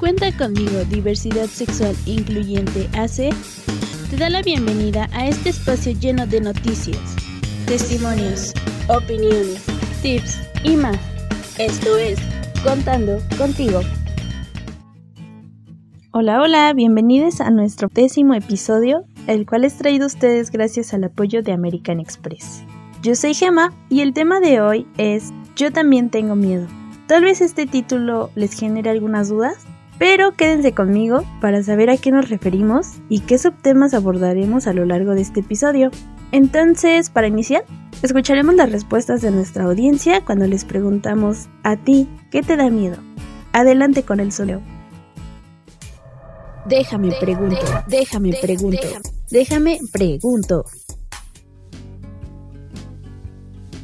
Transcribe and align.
Cuenta 0.00 0.34
conmigo 0.34 0.82
Diversidad 0.88 1.44
Sexual 1.44 1.94
Incluyente 2.06 2.88
AC 2.98 3.36
te 4.08 4.16
da 4.16 4.30
la 4.30 4.40
bienvenida 4.40 5.10
a 5.12 5.28
este 5.28 5.50
espacio 5.50 5.92
lleno 5.92 6.26
de 6.26 6.40
noticias, 6.40 6.98
testimonios, 7.66 8.54
opiniones, 8.88 9.62
tips 10.00 10.40
y 10.64 10.76
más. 10.76 10.98
Esto 11.58 11.98
es 11.98 12.18
Contando 12.64 13.18
contigo. 13.36 13.80
Hola, 16.12 16.40
hola, 16.40 16.72
bienvenidos 16.72 17.42
a 17.42 17.50
nuestro 17.50 17.88
décimo 17.92 18.32
episodio, 18.32 19.04
el 19.26 19.44
cual 19.44 19.66
es 19.66 19.76
traído 19.76 20.04
a 20.04 20.06
ustedes 20.06 20.50
gracias 20.50 20.94
al 20.94 21.04
apoyo 21.04 21.42
de 21.42 21.52
American 21.52 22.00
Express. 22.00 22.62
Yo 23.02 23.14
soy 23.14 23.34
Gemma 23.34 23.70
y 23.90 24.00
el 24.00 24.14
tema 24.14 24.40
de 24.40 24.62
hoy 24.62 24.86
es 24.96 25.30
Yo 25.56 25.70
también 25.70 26.08
tengo 26.08 26.36
miedo. 26.36 26.66
Tal 27.06 27.22
vez 27.22 27.42
este 27.42 27.66
título 27.66 28.30
les 28.34 28.58
genere 28.58 28.88
algunas 28.88 29.28
dudas, 29.28 29.66
pero 30.00 30.32
quédense 30.32 30.72
conmigo 30.72 31.24
para 31.42 31.62
saber 31.62 31.90
a 31.90 31.98
qué 31.98 32.10
nos 32.10 32.30
referimos 32.30 32.86
y 33.10 33.20
qué 33.20 33.36
subtemas 33.36 33.92
abordaremos 33.92 34.66
a 34.66 34.72
lo 34.72 34.86
largo 34.86 35.14
de 35.14 35.20
este 35.20 35.40
episodio. 35.40 35.90
Entonces, 36.32 37.10
para 37.10 37.26
iniciar, 37.26 37.66
escucharemos 38.00 38.54
las 38.54 38.72
respuestas 38.72 39.20
de 39.20 39.30
nuestra 39.30 39.64
audiencia 39.64 40.24
cuando 40.24 40.46
les 40.46 40.64
preguntamos 40.64 41.50
a 41.64 41.76
ti, 41.76 42.08
¿qué 42.30 42.40
te 42.40 42.56
da 42.56 42.70
miedo? 42.70 42.96
Adelante 43.52 44.02
con 44.02 44.20
el 44.20 44.32
solo. 44.32 44.62
Déjame 46.64 47.12
pregunto, 47.20 47.60
déjame 47.86 48.32
pregunto, 48.40 48.88
déjame 49.30 49.80
pregunto. 49.92 50.64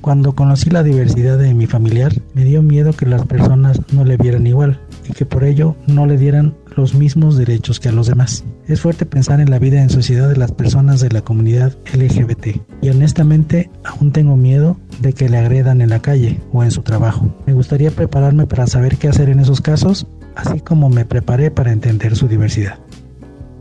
Cuando 0.00 0.34
conocí 0.34 0.70
la 0.70 0.83
diversidad 0.83 1.36
de 1.36 1.52
mi 1.52 1.66
familiar, 1.66 2.12
me 2.33 2.44
dio 2.44 2.62
miedo 2.62 2.94
que 2.94 3.05
las 3.05 3.27
personas 3.27 3.80
no 3.92 4.05
le 4.05 4.16
vieran 4.16 4.46
igual 4.46 4.80
y 5.09 5.12
que 5.12 5.27
por 5.27 5.45
ello 5.45 5.77
no 5.87 6.06
le 6.06 6.19
dieran 6.19 6.55
los 6.77 6.95
mismos 6.95 7.37
derechos 7.37 7.80
que 7.80 7.88
a 7.88 7.92
los 7.92 8.06
demás. 8.06 8.45
Es 8.66 8.80
fuerte 8.80 9.06
pensar 9.06 9.41
en 9.41 9.50
la 9.50 9.58
vida 9.58 9.83
en 9.83 9.91
sociedad 9.91 10.28
de 10.28 10.36
las 10.36 10.53
personas 10.53 11.00
de 11.00 11.11
la 11.11 11.22
comunidad 11.22 11.77
LGBT 11.94 12.61
y 12.83 12.89
honestamente 12.89 13.70
aún 13.84 14.12
tengo 14.12 14.36
miedo 14.36 14.77
de 15.00 15.12
que 15.12 15.28
le 15.28 15.39
agredan 15.39 15.80
en 15.80 15.91
la 15.91 16.00
calle 16.00 16.41
o 16.53 16.62
en 16.62 16.70
su 16.70 16.83
trabajo. 16.83 17.34
Me 17.47 17.53
gustaría 17.53 17.91
prepararme 17.91 18.47
para 18.47 18.67
saber 18.67 18.97
qué 18.97 19.08
hacer 19.08 19.28
en 19.28 19.41
esos 19.41 19.61
casos, 19.61 20.06
así 20.34 20.61
como 20.61 20.89
me 20.91 21.05
preparé 21.05 21.50
para 21.50 21.73
entender 21.73 22.17
su 22.17 22.28
diversidad. 22.28 22.78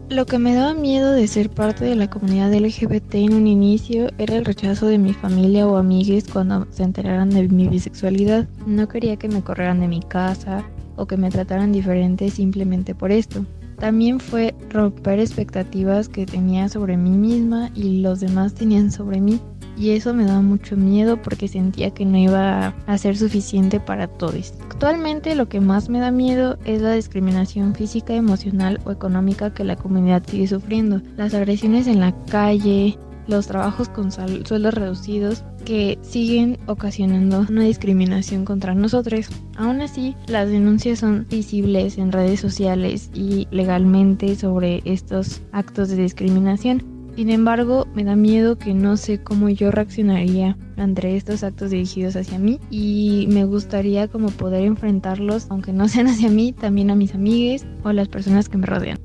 Lo 0.10 0.28
que 0.28 0.38
me 0.38 0.54
daba 0.54 0.76
miedo 0.76 1.14
de 1.14 1.28
ser 1.28 1.50
parte 1.50 1.84
de 1.84 1.96
la 1.96 2.12
comunidad 2.12 2.54
LGBT 2.54 3.16
en 3.16 3.34
un 3.34 3.48
inicio 3.48 4.10
era 4.20 4.36
el 4.36 4.46
rechazo 4.46 4.86
de 4.86 5.00
mi 5.00 5.14
familia 5.14 5.68
o 5.68 5.78
amigues 5.78 6.26
cuando 6.32 6.68
se 6.70 6.84
enteraran 6.84 7.32
de 7.32 7.48
mi 7.48 7.68
bisexualidad. 7.68 8.48
No 8.68 8.88
quería 8.88 9.18
que 9.18 9.28
me 9.28 9.42
corrieran 9.42 9.80
de 9.80 9.88
mi 9.88 10.02
casa 10.02 10.64
o 10.96 11.06
que 11.06 11.18
me 11.18 11.30
trataran 11.30 11.72
diferente 11.72 12.30
simplemente 12.30 12.96
por 12.96 13.12
esto. 13.12 13.46
También 13.80 14.20
fue 14.20 14.56
romper 14.70 15.20
expectativas 15.20 16.08
que 16.08 16.26
tenía 16.26 16.70
sobre 16.70 16.96
mí 16.96 17.12
misma 17.12 17.72
y 17.76 18.00
los 18.00 18.22
demás 18.22 18.54
tenían 18.54 18.92
sobre 18.92 19.20
mí 19.20 19.40
y 19.78 19.92
eso 19.92 20.14
me 20.14 20.26
daba 20.26 20.42
mucho 20.42 20.78
miedo 20.78 21.22
porque 21.22 21.48
sentía 21.48 21.92
que 21.92 22.06
no 22.06 22.18
iba 22.18 22.74
a 22.88 22.98
ser 22.98 23.18
suficiente 23.18 23.80
para 23.80 24.08
todos. 24.08 24.54
Actualmente 24.64 25.36
lo 25.36 25.50
que 25.50 25.60
más 25.60 25.90
me 25.90 26.00
da 26.00 26.12
miedo 26.12 26.58
es 26.66 26.82
la 26.82 26.94
discriminación 26.94 27.76
física, 27.76 28.14
emocional 28.14 28.80
o 28.86 28.92
económica 28.92 29.54
que 29.54 29.64
la 29.64 29.76
comunidad 29.76 30.24
sigue 30.26 30.48
sufriendo, 30.48 31.02
las 31.18 31.34
agresiones 31.34 31.88
en 31.88 32.00
la 32.00 32.14
calle, 32.26 32.98
los 33.28 33.48
trabajos 33.48 33.90
con 33.90 34.12
sueldos 34.12 34.74
reducidos 34.74 35.44
que 35.66 35.98
siguen 36.02 36.60
ocasionando 36.68 37.46
una 37.50 37.64
discriminación 37.64 38.46
contra 38.46 38.76
nosotros. 38.76 39.28
Aún 39.58 39.82
así, 39.82 40.16
las 40.28 40.50
denuncias 40.50 41.00
son 41.00 41.26
visibles 41.30 41.98
en 41.98 42.12
redes 42.12 42.40
sociales 42.40 43.10
y 43.14 43.48
legalmente 43.52 44.36
sobre 44.36 44.82
estos 44.86 45.42
actos 45.52 45.90
de 45.90 45.98
discriminación 45.98 46.96
sin 47.16 47.30
embargo, 47.30 47.88
me 47.96 48.04
da 48.04 48.18
miedo 48.18 48.58
que 48.58 48.74
no 48.74 48.98
sé 48.98 49.24
cómo 49.24 49.48
yo 49.48 49.72
reaccionaría 49.72 50.58
ante 50.76 51.16
estos 51.16 51.44
actos 51.46 51.70
dirigidos 51.70 52.18
hacia 52.18 52.38
mí 52.38 52.60
y 52.70 53.28
me 53.30 53.46
gustaría 53.46 54.10
como 54.10 54.28
poder 54.32 54.64
enfrentarlos, 54.64 55.48
aunque 55.50 55.72
no 55.72 55.88
sean 55.88 56.08
hacia 56.08 56.30
mí, 56.30 56.52
también 56.52 56.92
a 56.92 56.96
mis 56.96 57.16
amigues 57.16 57.66
o 57.84 57.94
las 57.94 58.10
personas 58.10 58.50
que 58.50 58.58
me 58.58 58.66
rodean. 58.66 59.00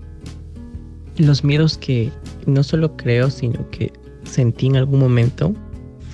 Los 1.19 1.44
miedos 1.44 1.78
que 1.78 2.10
no 2.47 2.64
solo 2.64 2.97
creo, 2.97 3.30
sino 3.30 3.70
que 3.70 3.92
sentí 4.30 4.66
en 4.66 4.76
algún 4.76 5.00
momento 5.00 5.54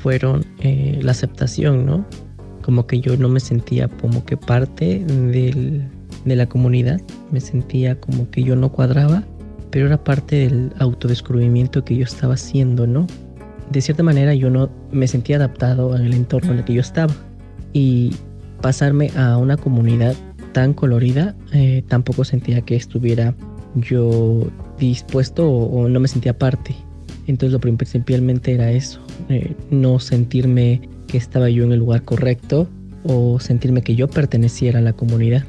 fueron 0.03 0.45
eh, 0.61 0.99
la 1.03 1.13
aceptación, 1.13 1.87
¿no? 1.87 2.05
Como 2.63 2.87
que 2.87 3.01
yo 3.01 3.17
no 3.17 3.29
me 3.29 3.41
sentía 3.41 3.89
como 3.89 4.25
que 4.25 4.37
parte 4.37 5.05
del, 5.05 5.89
de 6.25 6.37
la 6.37 6.47
comunidad, 6.47 7.01
me 7.31 7.41
sentía 7.41 8.01
como 8.01 8.31
que 8.31 8.43
yo 8.43 8.57
no 8.57 8.73
cuadraba 8.73 9.25
pero 9.77 9.87
era 9.89 10.03
parte 10.03 10.37
del 10.37 10.73
autodescubrimiento 10.79 11.85
que 11.85 11.97
yo 11.97 12.05
estaba 12.05 12.33
haciendo, 12.33 12.87
¿no? 12.87 13.07
De 13.71 13.81
cierta 13.81 14.03
manera 14.03 14.35
yo 14.35 14.49
no 14.49 14.71
me 14.91 15.07
sentía 15.09 15.37
adaptado 15.37 15.93
al 15.93 16.15
entorno 16.15 16.53
en 16.53 16.59
el 16.61 16.65
que 16.65 16.73
yo 16.73 16.81
estaba 16.81 17.13
y 17.73 18.15
pasarme 18.63 19.11
a 19.17 19.37
una 19.37 19.57
comunidad 19.57 20.15
tan 20.53 20.73
colorida 20.73 21.35
eh, 21.53 21.85
tampoco 21.89 22.25
sentía 22.25 22.63
que 22.63 22.77
estuviera 22.77 23.35
yo 23.75 24.49
dispuesto 24.79 25.47
o, 25.47 25.89
no 25.89 26.01
me 26.01 26.09
sentía 26.09 26.39
parte. 26.39 26.75
Entonces 27.27 27.53
lo 27.53 27.61
principalmente 27.61 28.55
era 28.55 28.71
eso, 28.71 29.01
eh, 29.29 29.55
no 29.71 29.99
sentirme 29.99 30.81
que 31.09 31.19
estaba 31.19 31.51
yo 31.51 31.65
en 31.65 31.73
el 31.73 31.81
lugar 31.81 32.03
correcto 32.03 32.69
o 33.05 33.39
sentirme 33.41 33.83
que 33.83 33.95
yo 33.95 34.09
perteneciera 34.09 34.79
a 34.79 34.83
la 34.83 34.93
comunidad. 34.93 35.45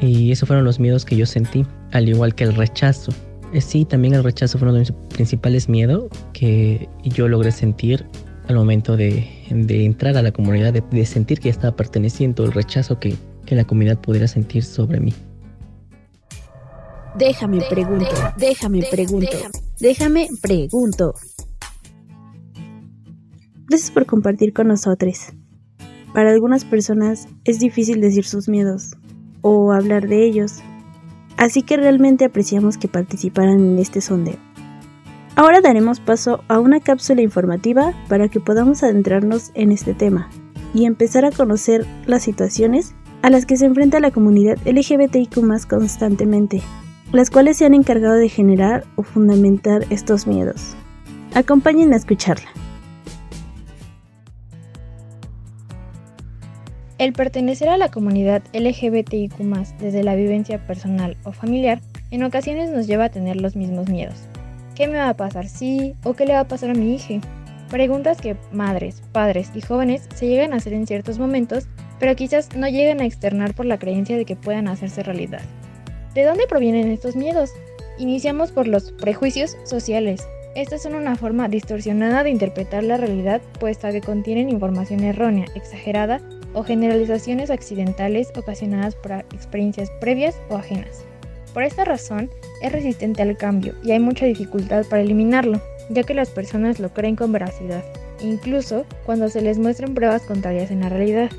Y 0.00 0.30
esos 0.30 0.46
fueron 0.46 0.64
los 0.64 0.78
miedos 0.78 1.04
que 1.04 1.16
yo 1.16 1.26
sentí, 1.26 1.66
al 1.92 2.08
igual 2.08 2.34
que 2.34 2.44
el 2.44 2.54
rechazo. 2.54 3.12
Eh, 3.52 3.60
sí, 3.60 3.84
también 3.84 4.14
el 4.14 4.22
rechazo 4.22 4.58
fue 4.58 4.68
uno 4.68 4.74
de 4.74 4.80
mis 4.80 4.92
principales 5.14 5.68
miedos 5.68 6.08
que 6.32 6.88
yo 7.02 7.28
logré 7.28 7.50
sentir 7.50 8.04
al 8.48 8.56
momento 8.56 8.96
de, 8.96 9.26
entrar 9.50 10.16
a 10.16 10.22
la 10.22 10.32
comunidad, 10.32 10.72
de, 10.72 11.06
sentir 11.06 11.38
que 11.40 11.48
estaba 11.48 11.76
perteneciendo, 11.76 12.44
el 12.44 12.52
rechazo 12.52 12.98
que, 12.98 13.16
la 13.50 13.64
comunidad 13.64 13.98
pudiera 13.98 14.28
sentir 14.28 14.62
sobre 14.62 15.00
mí. 15.00 15.14
Déjame 17.18 17.62
pregunto, 17.68 18.06
déjame 18.36 18.84
pregunto, 18.88 19.36
déjame 19.80 20.28
pregunto. 20.40 21.14
Gracias 23.66 23.90
por 23.90 24.06
compartir 24.06 24.52
con 24.52 24.68
nosotros. 24.68 25.32
Para 26.14 26.30
algunas 26.30 26.64
personas 26.64 27.26
es 27.44 27.58
difícil 27.58 28.00
decir 28.00 28.24
sus 28.24 28.48
miedos 28.48 28.92
o 29.40 29.72
hablar 29.72 30.06
de 30.06 30.24
ellos, 30.26 30.60
así 31.36 31.62
que 31.62 31.76
realmente 31.76 32.24
apreciamos 32.24 32.78
que 32.78 32.86
participaran 32.86 33.58
en 33.58 33.78
este 33.80 34.00
sondeo. 34.00 34.36
Ahora 35.34 35.60
daremos 35.60 35.98
paso 35.98 36.44
a 36.46 36.60
una 36.60 36.78
cápsula 36.78 37.20
informativa 37.22 37.94
para 38.08 38.28
que 38.28 38.38
podamos 38.38 38.84
adentrarnos 38.84 39.50
en 39.54 39.72
este 39.72 39.92
tema 39.92 40.30
y 40.72 40.84
empezar 40.84 41.24
a 41.24 41.32
conocer 41.32 41.84
las 42.06 42.22
situaciones 42.22 42.94
a 43.22 43.30
las 43.30 43.44
que 43.44 43.56
se 43.56 43.66
enfrenta 43.66 43.98
la 43.98 44.12
comunidad 44.12 44.56
LGBTIQ 44.64 45.66
constantemente, 45.68 46.62
las 47.12 47.30
cuales 47.30 47.56
se 47.56 47.64
han 47.64 47.74
encargado 47.74 48.14
de 48.14 48.28
generar 48.28 48.84
o 48.96 49.02
fundamentar 49.02 49.84
estos 49.90 50.26
miedos. 50.26 50.76
Acompáñenme 51.34 51.94
a 51.94 51.98
escucharla. 51.98 52.48
El 56.98 57.12
pertenecer 57.12 57.68
a 57.68 57.76
la 57.76 57.90
comunidad 57.90 58.42
LGBTIQ 58.52 59.38
desde 59.78 60.02
la 60.02 60.16
vivencia 60.16 60.66
personal 60.66 61.16
o 61.22 61.30
familiar 61.32 61.80
en 62.10 62.24
ocasiones 62.24 62.70
nos 62.70 62.86
lleva 62.86 63.04
a 63.04 63.10
tener 63.10 63.40
los 63.40 63.54
mismos 63.54 63.88
miedos. 63.88 64.16
¿Qué 64.74 64.88
me 64.88 64.98
va 64.98 65.08
a 65.08 65.16
pasar 65.16 65.48
si 65.48 65.94
o 66.02 66.14
qué 66.14 66.26
le 66.26 66.34
va 66.34 66.40
a 66.40 66.48
pasar 66.48 66.70
a 66.70 66.74
mi 66.74 66.94
hija? 66.94 67.20
Preguntas 67.70 68.20
que 68.20 68.36
madres, 68.52 69.02
padres 69.12 69.50
y 69.54 69.60
jóvenes 69.60 70.08
se 70.14 70.26
llegan 70.26 70.52
a 70.52 70.56
hacer 70.56 70.72
en 70.72 70.86
ciertos 70.86 71.18
momentos, 71.18 71.68
pero 72.00 72.16
quizás 72.16 72.56
no 72.56 72.68
llegan 72.68 73.00
a 73.00 73.06
externar 73.06 73.54
por 73.54 73.66
la 73.66 73.78
creencia 73.78 74.16
de 74.16 74.24
que 74.24 74.36
puedan 74.36 74.68
hacerse 74.68 75.02
realidad. 75.02 75.42
¿De 76.18 76.24
dónde 76.24 76.48
provienen 76.48 76.90
estos 76.90 77.14
miedos? 77.14 77.52
Iniciamos 77.96 78.50
por 78.50 78.66
los 78.66 78.90
prejuicios 78.90 79.56
sociales. 79.62 80.26
Estas 80.56 80.82
son 80.82 80.96
una 80.96 81.14
forma 81.14 81.46
distorsionada 81.46 82.24
de 82.24 82.30
interpretar 82.30 82.82
la 82.82 82.96
realidad 82.96 83.40
puesta 83.60 83.92
que 83.92 84.00
contienen 84.00 84.50
información 84.50 85.04
errónea, 85.04 85.46
exagerada 85.54 86.20
o 86.54 86.64
generalizaciones 86.64 87.52
accidentales 87.52 88.32
ocasionadas 88.36 88.96
por 88.96 89.12
experiencias 89.12 89.92
previas 90.00 90.34
o 90.50 90.56
ajenas. 90.56 91.04
Por 91.54 91.62
esta 91.62 91.84
razón, 91.84 92.28
es 92.62 92.72
resistente 92.72 93.22
al 93.22 93.36
cambio 93.36 93.76
y 93.84 93.92
hay 93.92 94.00
mucha 94.00 94.26
dificultad 94.26 94.84
para 94.86 95.02
eliminarlo, 95.02 95.62
ya 95.88 96.02
que 96.02 96.14
las 96.14 96.30
personas 96.30 96.80
lo 96.80 96.92
creen 96.92 97.14
con 97.14 97.30
veracidad, 97.30 97.84
incluso 98.20 98.86
cuando 99.06 99.28
se 99.28 99.40
les 99.40 99.56
muestran 99.56 99.94
pruebas 99.94 100.22
contrarias 100.22 100.72
en 100.72 100.80
la 100.80 100.88
realidad. 100.88 101.30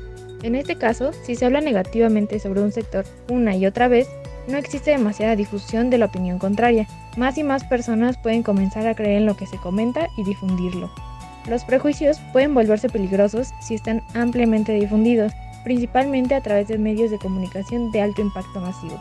En 0.42 0.54
este 0.54 0.76
caso, 0.76 1.10
si 1.22 1.34
se 1.34 1.44
habla 1.44 1.60
negativamente 1.60 2.38
sobre 2.38 2.62
un 2.62 2.72
sector 2.72 3.04
una 3.28 3.54
y 3.54 3.66
otra 3.66 3.88
vez, 3.88 4.08
no 4.48 4.56
existe 4.56 4.90
demasiada 4.90 5.36
difusión 5.36 5.90
de 5.90 5.98
la 5.98 6.06
opinión 6.06 6.38
contraria. 6.38 6.86
Más 7.16 7.38
y 7.38 7.44
más 7.44 7.64
personas 7.64 8.16
pueden 8.16 8.42
comenzar 8.42 8.86
a 8.86 8.94
creer 8.94 9.18
en 9.18 9.26
lo 9.26 9.36
que 9.36 9.46
se 9.46 9.58
comenta 9.58 10.08
y 10.16 10.24
difundirlo. 10.24 10.90
Los 11.48 11.64
prejuicios 11.64 12.20
pueden 12.32 12.54
volverse 12.54 12.88
peligrosos 12.88 13.50
si 13.60 13.74
están 13.74 14.02
ampliamente 14.14 14.72
difundidos, 14.72 15.32
principalmente 15.64 16.34
a 16.34 16.42
través 16.42 16.68
de 16.68 16.78
medios 16.78 17.10
de 17.10 17.18
comunicación 17.18 17.90
de 17.92 18.02
alto 18.02 18.20
impacto 18.20 18.60
masivo. 18.60 19.00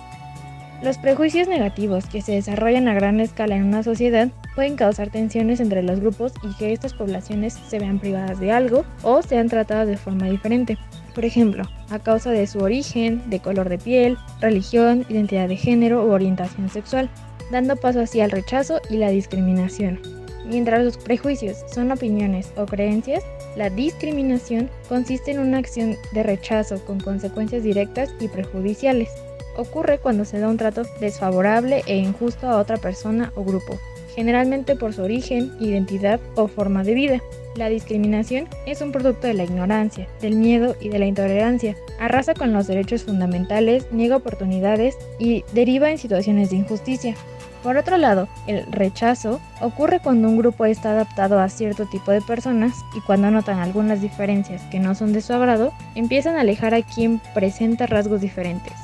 Los 0.82 0.98
prejuicios 0.98 1.50
negativos 1.50 2.06
que 2.06 2.22
se 2.22 2.32
desarrollan 2.32 2.88
a 2.88 2.94
gran 2.94 3.20
escala 3.20 3.58
en 3.58 3.66
una 3.66 3.84
sociedad 3.84 4.30
pueden 4.56 4.78
causar 4.78 5.10
tensiones 5.10 5.60
entre 5.60 5.84
los 5.84 6.00
grupos 6.00 6.32
y 6.42 6.56
que 6.56 6.72
estas 6.72 6.94
poblaciones 6.94 7.54
se 7.54 7.80
vean 7.80 8.00
privadas 8.00 8.40
de 8.40 8.54
algo 8.54 8.86
o 9.04 9.22
sean 9.22 9.50
tratadas 9.50 9.90
de 9.90 9.98
forma 9.98 10.28
diferente. 10.30 10.78
Por 11.19 11.25
ejemplo, 11.25 11.66
a 11.89 12.00
causa 12.00 12.31
de 12.31 12.48
su 12.48 12.60
origen, 12.60 13.30
de 13.30 13.42
color 13.42 13.68
de 13.68 13.77
piel, 13.77 14.18
religión, 14.39 15.06
identidad 15.10 15.50
de 15.50 15.57
género 15.57 16.06
u 16.06 16.12
orientación 16.12 16.69
sexual, 16.69 17.10
dando 17.51 17.75
paso 17.75 18.00
así 18.00 18.21
al 18.21 18.31
rechazo 18.31 18.80
y 18.89 18.95
la 18.95 19.10
discriminación. 19.10 20.00
Mientras 20.48 20.81
los 20.81 20.98
prejuicios 20.98 21.57
son 21.74 21.92
opiniones 21.92 22.54
o 22.56 22.66
creencias, 22.66 23.21
la 23.57 23.69
discriminación 23.69 24.69
consiste 24.88 25.31
en 25.31 25.39
una 25.39 25.57
acción 25.57 25.98
de 26.13 26.24
rechazo 26.24 26.80
con 26.86 27.01
consecuencias 27.01 27.63
directas 27.63 28.10
y 28.21 28.30
perjudiciales. 28.30 29.10
Ocurre 29.57 29.98
cuando 29.98 30.24
se 30.24 30.39
da 30.39 30.48
un 30.48 30.56
trato 30.56 30.83
desfavorable 31.01 31.83
e 31.86 31.98
injusto 31.98 32.48
a 32.48 32.60
otra 32.60 32.77
persona 32.77 33.33
o 33.36 33.44
grupo, 33.44 33.77
generalmente 34.16 34.77
por 34.77 34.94
su 34.94 35.01
origen, 35.01 35.51
identidad 35.60 36.21
o 36.36 36.48
forma 36.48 36.86
de 36.86 36.94
vida. 36.94 37.21
La 37.60 37.68
discriminación 37.68 38.48
es 38.66 38.80
un 38.80 38.94
producto 38.94 39.28
de 39.28 39.34
la 39.34 39.44
ignorancia, 39.44 40.08
del 40.22 40.38
miedo 40.38 40.78
y 40.80 40.88
de 40.88 40.98
la 40.98 41.08
intolerancia. 41.08 41.76
Arrasa 42.00 42.34
con 42.34 42.54
los 42.54 42.68
derechos 42.68 43.04
fundamentales, 43.04 43.86
niega 43.92 44.16
oportunidades 44.16 44.96
y 45.20 45.44
deriva 45.52 45.92
en 45.92 45.98
situaciones 45.98 46.52
de 46.52 46.56
injusticia. 46.56 47.16
Por 47.62 47.76
otro 47.76 47.98
lado, 47.98 48.30
el 48.48 48.64
rechazo 48.72 49.42
ocurre 49.60 50.00
cuando 50.00 50.30
un 50.30 50.38
grupo 50.38 50.64
está 50.64 50.92
adaptado 50.92 51.38
a 51.38 51.50
cierto 51.50 51.86
tipo 51.86 52.12
de 52.12 52.22
personas 52.22 52.72
y 52.96 53.02
cuando 53.02 53.30
notan 53.30 53.60
algunas 53.60 54.02
diferencias 54.02 54.62
que 54.72 54.80
no 54.80 54.96
son 54.96 55.12
de 55.12 55.20
su 55.20 55.34
agrado, 55.34 55.74
empiezan 55.96 56.38
a 56.38 56.42
alejar 56.42 56.74
a 56.74 56.82
quien 56.82 57.20
presenta 57.34 57.88
rasgos 57.88 58.22
diferentes, 58.22 58.76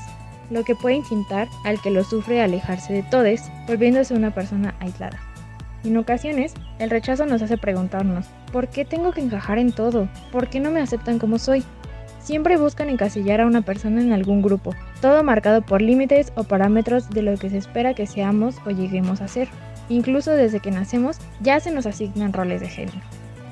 lo 0.49 0.65
que 0.65 0.75
puede 0.75 0.97
incitar 0.97 1.47
al 1.63 1.81
que 1.81 1.91
lo 1.91 2.03
sufre 2.03 2.41
a 2.41 2.43
alejarse 2.43 2.91
de 2.91 3.03
todos, 3.03 3.39
volviéndose 3.69 4.13
una 4.13 4.31
persona 4.31 4.75
aislada. 4.81 5.34
En 5.85 5.97
ocasiones, 5.97 6.55
el 6.79 6.89
rechazo 6.89 7.27
nos 7.27 7.43
hace 7.43 7.59
preguntarnos, 7.59 8.25
¿por 8.51 8.69
qué 8.69 8.85
tengo 8.85 9.11
que 9.11 9.21
encajar 9.21 9.59
en 9.59 9.71
todo? 9.71 10.09
¿Por 10.31 10.49
qué 10.49 10.59
no 10.59 10.71
me 10.71 10.81
aceptan 10.81 11.19
como 11.19 11.37
soy? 11.37 11.63
Siempre 12.17 12.57
buscan 12.57 12.89
encasillar 12.89 13.41
a 13.41 13.45
una 13.45 13.61
persona 13.61 14.01
en 14.01 14.11
algún 14.11 14.41
grupo, 14.41 14.73
todo 14.99 15.23
marcado 15.23 15.61
por 15.61 15.83
límites 15.83 16.33
o 16.35 16.43
parámetros 16.43 17.11
de 17.11 17.21
lo 17.21 17.37
que 17.37 17.51
se 17.51 17.59
espera 17.59 17.93
que 17.93 18.07
seamos 18.07 18.55
o 18.65 18.71
lleguemos 18.71 19.21
a 19.21 19.27
ser. 19.27 19.47
Incluso 19.87 20.31
desde 20.31 20.59
que 20.59 20.71
nacemos 20.71 21.19
ya 21.39 21.59
se 21.59 21.69
nos 21.69 21.85
asignan 21.85 22.33
roles 22.33 22.61
de 22.61 22.67
género. 22.69 22.97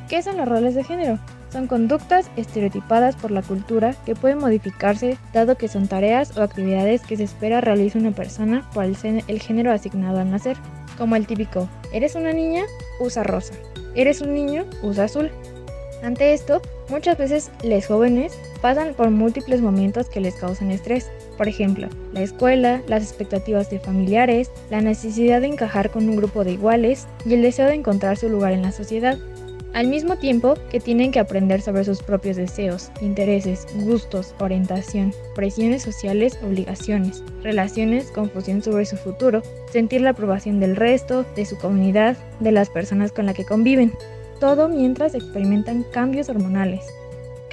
¿Qué 0.10 0.24
son 0.24 0.38
los 0.38 0.48
roles 0.48 0.74
de 0.74 0.84
género? 0.84 1.20
Son 1.52 1.68
conductas 1.68 2.32
estereotipadas 2.36 3.16
por 3.16 3.30
la 3.30 3.44
cultura 3.44 3.94
que 4.08 4.16
pueden 4.16 4.40
modificarse 4.40 5.20
dado 5.34 5.56
que 5.56 5.68
son 5.68 5.88
tareas 5.88 6.36
o 6.36 6.42
actividades 6.42 7.04
que 7.04 7.16
se 7.16 7.26
espera 7.26 7.62
realice 7.62 8.00
una 8.00 8.10
persona 8.10 8.68
por 8.74 8.86
el, 8.86 8.98
el 9.28 9.40
género 9.40 9.72
asignado 9.72 10.20
al 10.20 10.32
nacer, 10.32 10.58
como 10.98 11.16
el 11.16 11.28
típico, 11.28 11.70
eres 11.92 12.16
una 12.16 12.34
niña, 12.34 12.64
usa 13.00 13.24
rosa, 13.24 13.54
eres 13.96 14.22
un 14.22 14.34
niño, 14.34 14.66
usa 14.82 15.06
azul. 15.06 15.32
Ante 16.02 16.34
esto, 16.34 16.62
muchas 16.90 17.18
veces 17.18 17.52
los 17.64 17.86
jóvenes 17.86 18.34
pasan 18.62 18.94
por 18.94 19.10
múltiples 19.10 19.62
momentos 19.62 20.10
que 20.10 20.20
les 20.20 20.36
causan 20.36 20.72
estrés. 20.72 21.10
Por 21.38 21.48
ejemplo, 21.48 21.88
la 22.12 22.22
escuela, 22.22 22.82
las 22.88 23.04
expectativas 23.04 23.70
de 23.70 23.80
familiares, 23.80 24.52
la 24.70 24.82
necesidad 24.82 25.42
de 25.42 25.48
encajar 25.48 25.92
con 25.92 26.10
un 26.10 26.18
grupo 26.18 26.44
de 26.44 26.52
iguales 26.52 27.08
y 27.26 27.34
el 27.34 27.42
deseo 27.42 27.68
de 27.68 27.76
encontrar 27.76 28.18
su 28.18 28.30
lugar 28.30 28.54
en 28.54 28.62
la 28.62 28.72
sociedad. 28.72 29.18
Al 29.74 29.88
mismo 29.88 30.18
tiempo 30.18 30.54
que 30.70 30.80
tienen 30.80 31.12
que 31.12 31.20
aprender 31.20 31.62
sobre 31.62 31.84
sus 31.84 32.04
propios 32.04 32.38
deseos, 32.38 32.92
intereses, 33.02 33.66
gustos, 33.74 34.36
orientación, 34.40 35.14
presiones 35.34 35.82
sociales, 35.82 36.38
obligaciones, 36.44 37.24
relaciones, 37.42 38.12
confusión 38.12 38.62
sobre 38.62 38.86
su 38.86 38.98
futuro, 38.98 39.42
sentir 39.72 40.02
la 40.02 40.12
aprobación 40.12 40.60
del 40.60 40.76
resto, 40.76 41.26
de 41.36 41.46
su 41.46 41.58
comunidad, 41.58 42.18
de 42.40 42.52
las 42.52 42.70
personas 42.70 43.12
con 43.12 43.26
las 43.26 43.36
que 43.36 43.46
conviven. 43.46 43.94
Todo 44.40 44.70
mientras 44.70 45.16
experimentan 45.16 45.84
cambios 45.92 46.30
hormonales, 46.30 46.84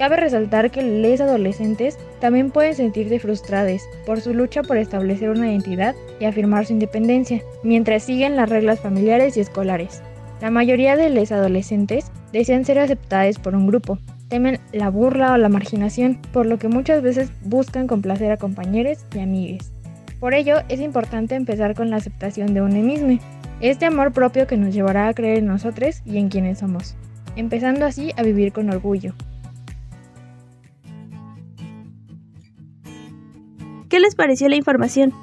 Cabe 0.01 0.15
resaltar 0.15 0.71
que 0.71 0.81
los 0.81 1.21
adolescentes 1.21 1.95
también 2.19 2.49
pueden 2.49 2.73
sentirse 2.73 3.19
frustrados 3.19 3.83
por 4.03 4.19
su 4.19 4.33
lucha 4.33 4.63
por 4.63 4.77
establecer 4.77 5.29
una 5.29 5.51
identidad 5.51 5.93
y 6.19 6.25
afirmar 6.25 6.65
su 6.65 6.73
independencia, 6.73 7.43
mientras 7.61 8.01
siguen 8.01 8.35
las 8.35 8.49
reglas 8.49 8.79
familiares 8.79 9.37
y 9.37 9.41
escolares. 9.41 10.01
La 10.41 10.49
mayoría 10.49 10.97
de 10.97 11.11
los 11.11 11.31
adolescentes 11.31 12.11
desean 12.33 12.65
ser 12.65 12.79
aceptados 12.79 13.37
por 13.37 13.53
un 13.53 13.67
grupo, 13.67 13.99
temen 14.27 14.59
la 14.73 14.89
burla 14.89 15.33
o 15.33 15.37
la 15.37 15.49
marginación, 15.49 16.19
por 16.33 16.47
lo 16.47 16.57
que 16.57 16.67
muchas 16.67 17.03
veces 17.03 17.31
buscan 17.43 17.85
complacer 17.85 18.31
a 18.31 18.37
compañeros 18.37 19.05
y 19.13 19.19
amigos. 19.19 19.71
Por 20.19 20.33
ello, 20.33 20.55
es 20.67 20.79
importante 20.79 21.35
empezar 21.35 21.75
con 21.75 21.91
la 21.91 21.97
aceptación 21.97 22.55
de 22.55 22.61
uno 22.63 22.73
mismo, 22.81 23.19
este 23.59 23.85
amor 23.85 24.13
propio 24.13 24.47
que 24.47 24.57
nos 24.57 24.73
llevará 24.73 25.07
a 25.07 25.13
creer 25.13 25.37
en 25.37 25.45
nosotros 25.45 26.01
y 26.05 26.17
en 26.17 26.29
quienes 26.29 26.57
somos, 26.57 26.95
empezando 27.35 27.85
así 27.85 28.11
a 28.17 28.23
vivir 28.23 28.51
con 28.51 28.71
orgullo. 28.71 29.13
¿Qué 33.89 33.99
les 33.99 34.15
pareció 34.15 34.49
la 34.49 34.55
información? 34.55 35.13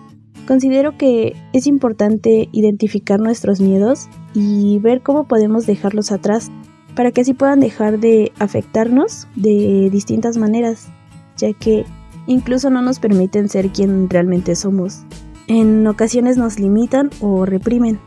Considero 0.49 0.97
que 0.97 1.37
es 1.53 1.67
importante 1.67 2.49
identificar 2.53 3.21
nuestros 3.21 3.61
miedos 3.61 4.09
y 4.33 4.79
ver 4.79 5.03
cómo 5.03 5.29
podemos 5.29 5.67
dejarlos 5.67 6.11
atrás 6.11 6.51
para 6.95 7.13
que 7.13 7.21
así 7.21 7.35
puedan 7.35 7.61
dejar 7.61 8.01
de 8.01 8.33
afectarnos 8.39 9.29
de 9.37 9.91
distintas 9.93 10.39
maneras, 10.39 10.89
ya 11.37 11.53
que 11.53 11.85
incluso 12.27 12.71
no 12.71 12.81
nos 12.81 12.99
permiten 12.99 13.51
ser 13.51 13.69
quien 13.69 14.09
realmente 14.09 14.57
somos. 14.57 15.03
En 15.49 15.87
ocasiones 15.87 16.39
nos 16.39 16.59
limitan 16.59 17.11
o 17.21 17.45
reprimen. 17.45 18.01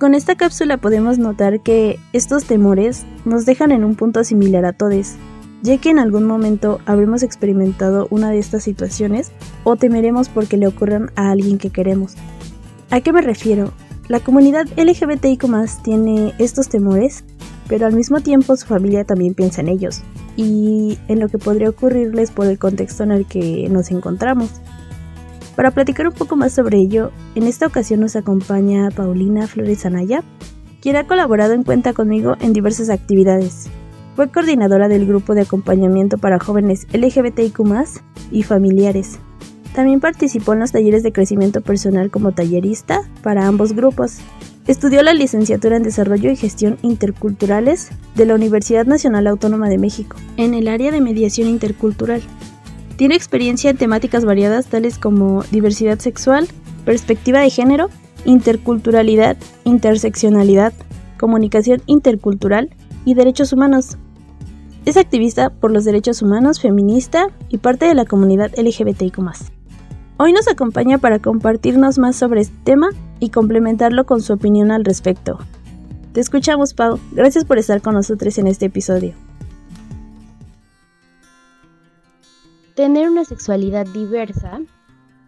Con 0.00 0.16
esta 0.16 0.34
cápsula 0.34 0.78
podemos 0.78 1.20
notar 1.20 1.60
que 1.60 2.00
estos 2.12 2.44
temores 2.44 3.06
nos 3.24 3.46
dejan 3.46 3.70
en 3.70 3.84
un 3.84 3.94
punto 3.94 4.24
similar 4.24 4.64
a 4.64 4.72
todos, 4.72 5.14
ya 5.62 5.78
que 5.78 5.90
en 5.90 5.98
algún 5.98 6.24
momento 6.24 6.80
habremos 6.86 7.22
experimentado 7.22 8.06
una 8.10 8.30
de 8.30 8.38
estas 8.38 8.62
situaciones 8.62 9.32
o 9.64 9.76
temeremos 9.76 10.28
porque 10.28 10.56
le 10.56 10.66
ocurran 10.66 11.10
a 11.16 11.30
alguien 11.30 11.58
que 11.58 11.70
queremos. 11.70 12.14
¿A 12.90 13.00
qué 13.00 13.12
me 13.12 13.22
refiero? 13.22 13.72
La 14.08 14.20
comunidad 14.20 14.66
LGBTIQ 14.76 15.44
tiene 15.82 16.32
estos 16.38 16.68
temores, 16.68 17.24
pero 17.68 17.86
al 17.86 17.94
mismo 17.94 18.20
tiempo 18.20 18.56
su 18.56 18.66
familia 18.66 19.04
también 19.04 19.34
piensa 19.34 19.60
en 19.60 19.68
ellos 19.68 20.02
y 20.36 20.98
en 21.08 21.20
lo 21.20 21.28
que 21.28 21.36
podría 21.36 21.68
ocurrirles 21.68 22.30
por 22.30 22.46
el 22.46 22.58
contexto 22.58 23.02
en 23.02 23.12
el 23.12 23.26
que 23.26 23.68
nos 23.68 23.90
encontramos. 23.90 24.50
Para 25.56 25.72
platicar 25.72 26.06
un 26.06 26.14
poco 26.14 26.36
más 26.36 26.52
sobre 26.52 26.78
ello, 26.78 27.10
en 27.34 27.42
esta 27.42 27.66
ocasión 27.66 28.00
nos 28.00 28.14
acompaña 28.14 28.88
Paulina 28.90 29.48
Flores 29.48 29.84
Anaya, 29.84 30.22
quien 30.80 30.94
ha 30.96 31.06
colaborado 31.06 31.52
en 31.52 31.64
cuenta 31.64 31.92
conmigo 31.92 32.36
en 32.40 32.52
diversas 32.52 32.88
actividades, 32.90 33.68
fue 34.18 34.32
coordinadora 34.32 34.88
del 34.88 35.06
grupo 35.06 35.36
de 35.36 35.42
acompañamiento 35.42 36.18
para 36.18 36.40
jóvenes 36.40 36.88
LGBTIQ 36.92 37.60
y 38.32 38.42
familiares. 38.42 39.20
También 39.76 40.00
participó 40.00 40.54
en 40.54 40.58
los 40.58 40.72
talleres 40.72 41.04
de 41.04 41.12
crecimiento 41.12 41.60
personal 41.60 42.10
como 42.10 42.32
tallerista 42.32 43.02
para 43.22 43.46
ambos 43.46 43.74
grupos. 43.74 44.16
Estudió 44.66 45.04
la 45.04 45.14
licenciatura 45.14 45.76
en 45.76 45.84
Desarrollo 45.84 46.32
y 46.32 46.36
Gestión 46.36 46.78
Interculturales 46.82 47.90
de 48.16 48.26
la 48.26 48.34
Universidad 48.34 48.86
Nacional 48.86 49.28
Autónoma 49.28 49.68
de 49.68 49.78
México, 49.78 50.16
en 50.36 50.52
el 50.52 50.66
área 50.66 50.90
de 50.90 51.00
mediación 51.00 51.46
intercultural. 51.46 52.20
Tiene 52.96 53.14
experiencia 53.14 53.70
en 53.70 53.76
temáticas 53.76 54.24
variadas 54.24 54.66
tales 54.66 54.98
como 54.98 55.44
diversidad 55.52 56.00
sexual, 56.00 56.48
perspectiva 56.84 57.38
de 57.38 57.50
género, 57.50 57.88
interculturalidad, 58.24 59.36
interseccionalidad, 59.62 60.72
comunicación 61.20 61.82
intercultural 61.86 62.70
y 63.04 63.14
derechos 63.14 63.52
humanos. 63.52 63.96
Es 64.88 64.96
activista 64.96 65.50
por 65.50 65.70
los 65.70 65.84
derechos 65.84 66.22
humanos, 66.22 66.60
feminista 66.60 67.26
y 67.50 67.58
parte 67.58 67.84
de 67.84 67.94
la 67.94 68.06
comunidad 68.06 68.52
LGBTIQ. 68.56 69.18
Hoy 70.16 70.32
nos 70.32 70.48
acompaña 70.48 70.96
para 70.96 71.18
compartirnos 71.18 71.98
más 71.98 72.16
sobre 72.16 72.40
este 72.40 72.56
tema 72.64 72.88
y 73.20 73.28
complementarlo 73.28 74.06
con 74.06 74.22
su 74.22 74.32
opinión 74.32 74.70
al 74.70 74.86
respecto. 74.86 75.40
Te 76.14 76.20
escuchamos, 76.20 76.72
Pau. 76.72 76.98
Gracias 77.12 77.44
por 77.44 77.58
estar 77.58 77.82
con 77.82 77.92
nosotros 77.92 78.38
en 78.38 78.46
este 78.46 78.64
episodio. 78.64 79.12
Tener 82.74 83.10
una 83.10 83.26
sexualidad 83.26 83.86
diversa 83.88 84.58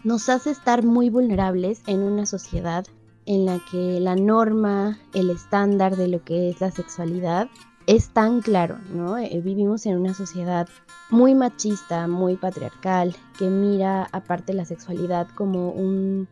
nos 0.05 0.31
hace 0.31 0.53
estar 0.53 0.87
muy 0.87 1.11
vulnerables 1.11 1.83
en 1.87 2.01
una 2.01 2.25
sociedad 2.25 2.87
en 3.27 3.45
la 3.45 3.61
que 3.71 4.01
la 4.01 4.17
norma, 4.17 4.99
el 5.13 5.29
estándar 5.29 5.97
de 5.97 6.09
lo 6.09 6.25
que 6.25 6.49
es 6.49 6.63
la 6.63 6.71
sexualidad 6.71 7.51
es 7.91 8.11
tan 8.11 8.41
claro, 8.41 8.79
¿no? 8.95 9.19
Eh, 9.19 9.41
vivimos 9.43 9.85
en 9.85 9.99
una 9.99 10.15
sociedad 10.15 10.69
muy 11.11 11.35
machista, 11.35 12.07
muy 12.07 12.37
patriarcal, 12.37 13.17
que 13.37 13.51
mira 13.51 14.09
aparte 14.13 14.55
la 14.55 14.65
sexualidad 14.65 15.27
como 15.35 15.71
un, 15.71 16.29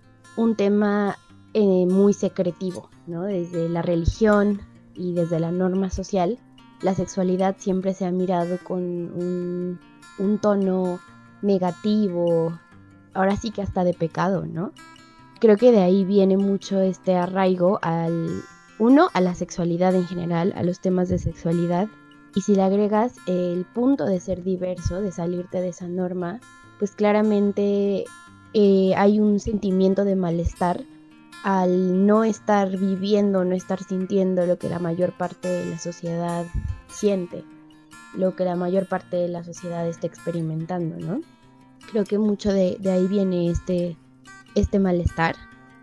tema 0.56 1.18
eh, 1.54 1.84
muy 1.86 2.12
secretivo, 2.12 2.90
¿no? 3.08 3.24
Desde 3.24 3.68
la 3.68 3.82
religión 3.82 4.60
y 4.94 5.14
desde 5.14 5.40
la 5.40 5.50
norma 5.50 5.90
social, 5.90 6.38
la 6.80 6.94
sexualidad 6.94 7.56
siempre 7.58 7.92
se 7.92 8.06
ha 8.06 8.12
mirado 8.12 8.58
con 8.62 8.78
un, 8.80 9.80
un 10.20 10.38
tono 10.38 11.00
negativo, 11.42 12.56
ahora 13.14 13.34
sí 13.34 13.50
que 13.50 13.62
hasta 13.62 13.82
de 13.82 13.94
pecado, 13.94 14.46
¿no? 14.46 14.72
creo 15.40 15.56
que 15.56 15.72
de 15.72 15.80
ahí 15.80 16.04
viene 16.04 16.36
mucho 16.36 16.80
este 16.80 17.14
arraigo 17.14 17.78
al, 17.82 18.42
uno, 18.78 19.08
a 19.12 19.20
la 19.20 19.34
sexualidad 19.34 19.94
en 19.94 20.06
general, 20.06 20.52
a 20.56 20.62
los 20.62 20.80
temas 20.80 21.08
de 21.08 21.18
sexualidad, 21.18 21.88
y 22.34 22.42
si 22.42 22.54
le 22.54 22.62
agregas 22.62 23.16
el 23.26 23.64
punto 23.64 24.04
de 24.04 24.20
ser 24.20 24.44
diverso, 24.44 25.00
de 25.00 25.10
salirte 25.10 25.60
de 25.60 25.68
esa 25.68 25.88
norma, 25.88 26.40
pues 26.78 26.92
claramente 26.92 28.04
eh, 28.54 28.94
hay 28.96 29.18
un 29.18 29.40
sentimiento 29.40 30.04
de 30.04 30.14
malestar 30.14 30.84
al 31.42 32.06
no 32.06 32.24
estar 32.24 32.76
viviendo, 32.76 33.44
no 33.44 33.54
estar 33.54 33.82
sintiendo 33.82 34.46
lo 34.46 34.58
que 34.58 34.68
la 34.68 34.78
mayor 34.78 35.12
parte 35.12 35.48
de 35.48 35.66
la 35.66 35.78
sociedad 35.78 36.46
siente, 36.88 37.44
lo 38.14 38.36
que 38.36 38.44
la 38.44 38.56
mayor 38.56 38.86
parte 38.86 39.16
de 39.16 39.28
la 39.28 39.44
sociedad 39.44 39.86
está 39.88 40.06
experimentando, 40.06 40.98
¿no? 40.98 41.20
Creo 41.90 42.04
que 42.04 42.18
mucho 42.18 42.52
de, 42.52 42.76
de 42.80 42.90
ahí 42.90 43.06
viene 43.06 43.50
este, 43.50 43.96
este 44.54 44.78
malestar 44.78 45.36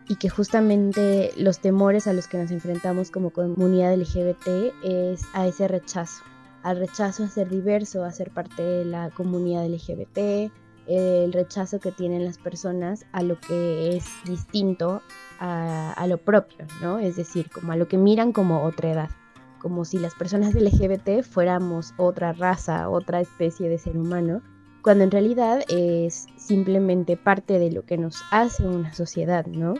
y 0.08 0.16
que 0.18 0.30
justamente 0.30 1.32
los 1.38 1.60
temores 1.60 2.08
a 2.08 2.14
los 2.14 2.28
que 2.28 2.38
nos 2.38 2.52
enfrentamos 2.52 3.12
como 3.12 3.32
comunidad 3.32 3.96
LGBT 3.96 4.74
es 4.84 5.24
a 5.34 5.48
ese 5.48 5.68
rechazo, 5.68 6.24
al 6.64 6.78
rechazo 6.78 7.24
a 7.24 7.28
ser 7.28 7.50
diverso, 7.50 8.04
a 8.04 8.12
ser 8.12 8.32
parte 8.32 8.62
de 8.62 8.86
la 8.86 9.10
comunidad 9.10 9.68
LGBT, 9.68 10.52
el 10.88 11.34
rechazo 11.34 11.80
que 11.80 11.92
tienen 11.92 12.26
las 12.26 12.38
personas 12.38 13.06
a 13.12 13.24
lo 13.24 13.40
que 13.40 13.96
es 13.96 14.06
distinto 14.26 15.02
a, 15.40 16.06
lo 16.08 16.18
propio, 16.18 16.66
¿no? 16.82 17.00
Es 17.00 17.16
decir, 17.16 17.50
como 17.50 17.72
a 17.72 17.76
lo 17.76 17.88
que 17.88 17.98
miran 17.98 18.32
como 18.32 18.64
otra 18.64 18.92
edad, 18.92 19.10
como 19.60 19.84
si 19.86 19.98
las 19.98 20.14
personas 20.14 20.54
LGBT 20.54 21.24
fuéramos 21.24 21.94
otra 21.98 22.34
raza, 22.34 22.90
otra 22.90 23.20
especie 23.20 23.68
de 23.68 23.80
ser 23.80 23.98
humano, 23.98 24.42
cuando 24.84 25.04
en 25.04 25.12
realidad 25.12 25.64
es 25.68 26.28
simplemente 26.38 27.18
parte 27.18 27.58
de 27.58 27.72
lo 27.72 27.86
que 27.86 27.98
nos 27.98 28.22
hace 28.30 28.68
una 28.68 28.94
sociedad, 28.94 29.48
¿no? 29.48 29.74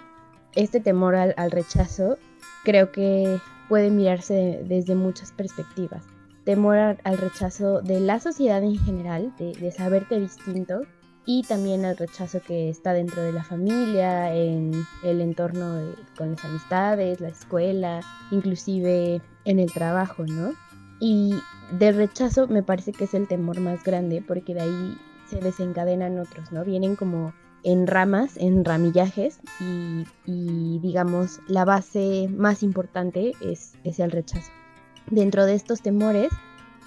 Este 0.56 0.80
temor 0.80 1.16
al, 1.16 1.52
rechazo 1.52 2.18
creo 2.64 2.92
que 2.92 3.40
puede 3.70 3.90
mirarse 3.90 4.64
desde 4.66 4.96
muchas 4.96 5.32
perspectivas. 5.32 6.04
Temor 6.46 6.78
al, 6.78 7.18
rechazo 7.18 7.82
de 7.82 8.00
la 8.00 8.20
sociedad 8.20 8.64
en 8.64 8.78
general, 8.78 9.34
de, 9.38 9.54
de 9.54 9.72
saberte 9.72 10.20
distinto, 10.20 10.82
y 11.26 11.44
también 11.44 11.86
al 11.86 11.98
rechazo 11.98 12.40
que 12.40 12.70
está 12.70 12.94
dentro 12.94 13.24
de 13.24 13.32
la 13.32 13.44
familia, 13.44 14.34
en 14.34 14.72
el 15.04 15.22
entorno 15.22 15.96
con 16.16 16.32
las 16.32 16.46
amistades, 16.46 17.20
la 17.20 17.30
escuela, 17.30 18.02
inclusive 18.32 19.22
en 19.44 19.60
el 19.60 19.72
trabajo, 19.74 20.24
¿no? 20.26 20.54
Y 21.00 21.36
del 21.72 21.96
rechazo 21.96 22.48
me 22.48 22.62
parece 22.62 22.92
que 22.92 23.06
es 23.06 23.14
el 23.16 23.28
temor 23.28 23.60
más 23.60 23.84
grande 23.84 24.24
porque 24.26 24.54
de 24.54 24.62
ahí 24.62 24.98
se 25.26 25.40
desencadenan 25.40 26.20
otros, 26.20 26.52
¿no? 26.52 26.64
Vienen 26.64 26.96
como 26.96 27.34
en 27.66 27.88
ramas, 27.88 28.38
en 28.38 28.64
ramillajes 28.64 29.40
y, 29.60 30.80
digamos 30.80 31.42
la 31.48 31.66
base 31.66 32.30
más 32.30 32.64
importante 32.64 33.34
es, 33.42 33.74
es 33.84 34.00
el 34.00 34.12
rechazo. 34.12 34.52
Dentro 35.10 35.46
de 35.46 35.56
estos 35.56 35.82
temores, 35.82 36.32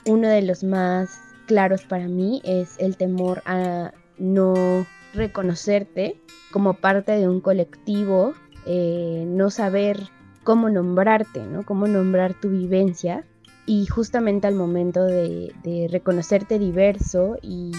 uno 0.06 0.28
de 0.28 0.42
los 0.42 0.64
más 0.64 1.20
claros 1.46 1.82
para 1.82 2.08
mí 2.08 2.40
es 2.44 2.76
el 2.78 2.96
temor 2.96 3.42
a 3.44 3.92
no 4.18 4.86
reconocerte 5.14 6.20
como 6.50 6.74
parte 6.74 7.12
de 7.12 7.28
un 7.28 7.40
colectivo, 7.40 8.34
eh, 8.66 9.24
no 9.26 9.50
saber 9.50 10.08
cómo 10.44 10.70
nombrarte, 10.70 11.40
¿no? 11.44 11.64
Cómo 11.64 11.86
nombrar 11.86 12.34
tu 12.34 12.48
vivencia. 12.48 13.24
Y 13.66 13.86
justamente 13.86 14.46
al 14.46 14.54
momento 14.54 15.04
de, 15.04 15.52
reconocerte 15.90 16.58
diverso 16.58 17.36
y 17.42 17.72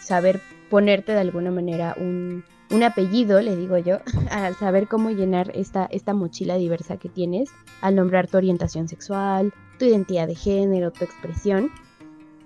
saber 0.00 0.40
ponerte 0.74 1.12
de 1.12 1.20
alguna 1.20 1.52
manera 1.52 1.94
un, 2.00 2.42
apellido, 2.82 3.40
le 3.40 3.54
digo 3.54 3.78
yo, 3.78 3.98
al 4.32 4.56
saber 4.56 4.88
cómo 4.88 5.10
llenar 5.10 5.52
esta, 5.54 5.86
esta 5.86 6.14
mochila 6.14 6.56
diversa 6.56 6.96
que 6.96 7.08
tienes, 7.08 7.48
al 7.80 7.94
nombrar 7.94 8.26
tu 8.26 8.38
orientación 8.38 8.88
sexual, 8.88 9.54
tu 9.78 9.84
identidad 9.84 10.26
de 10.26 10.34
género, 10.34 10.90
tu 10.90 11.04
expresión, 11.04 11.70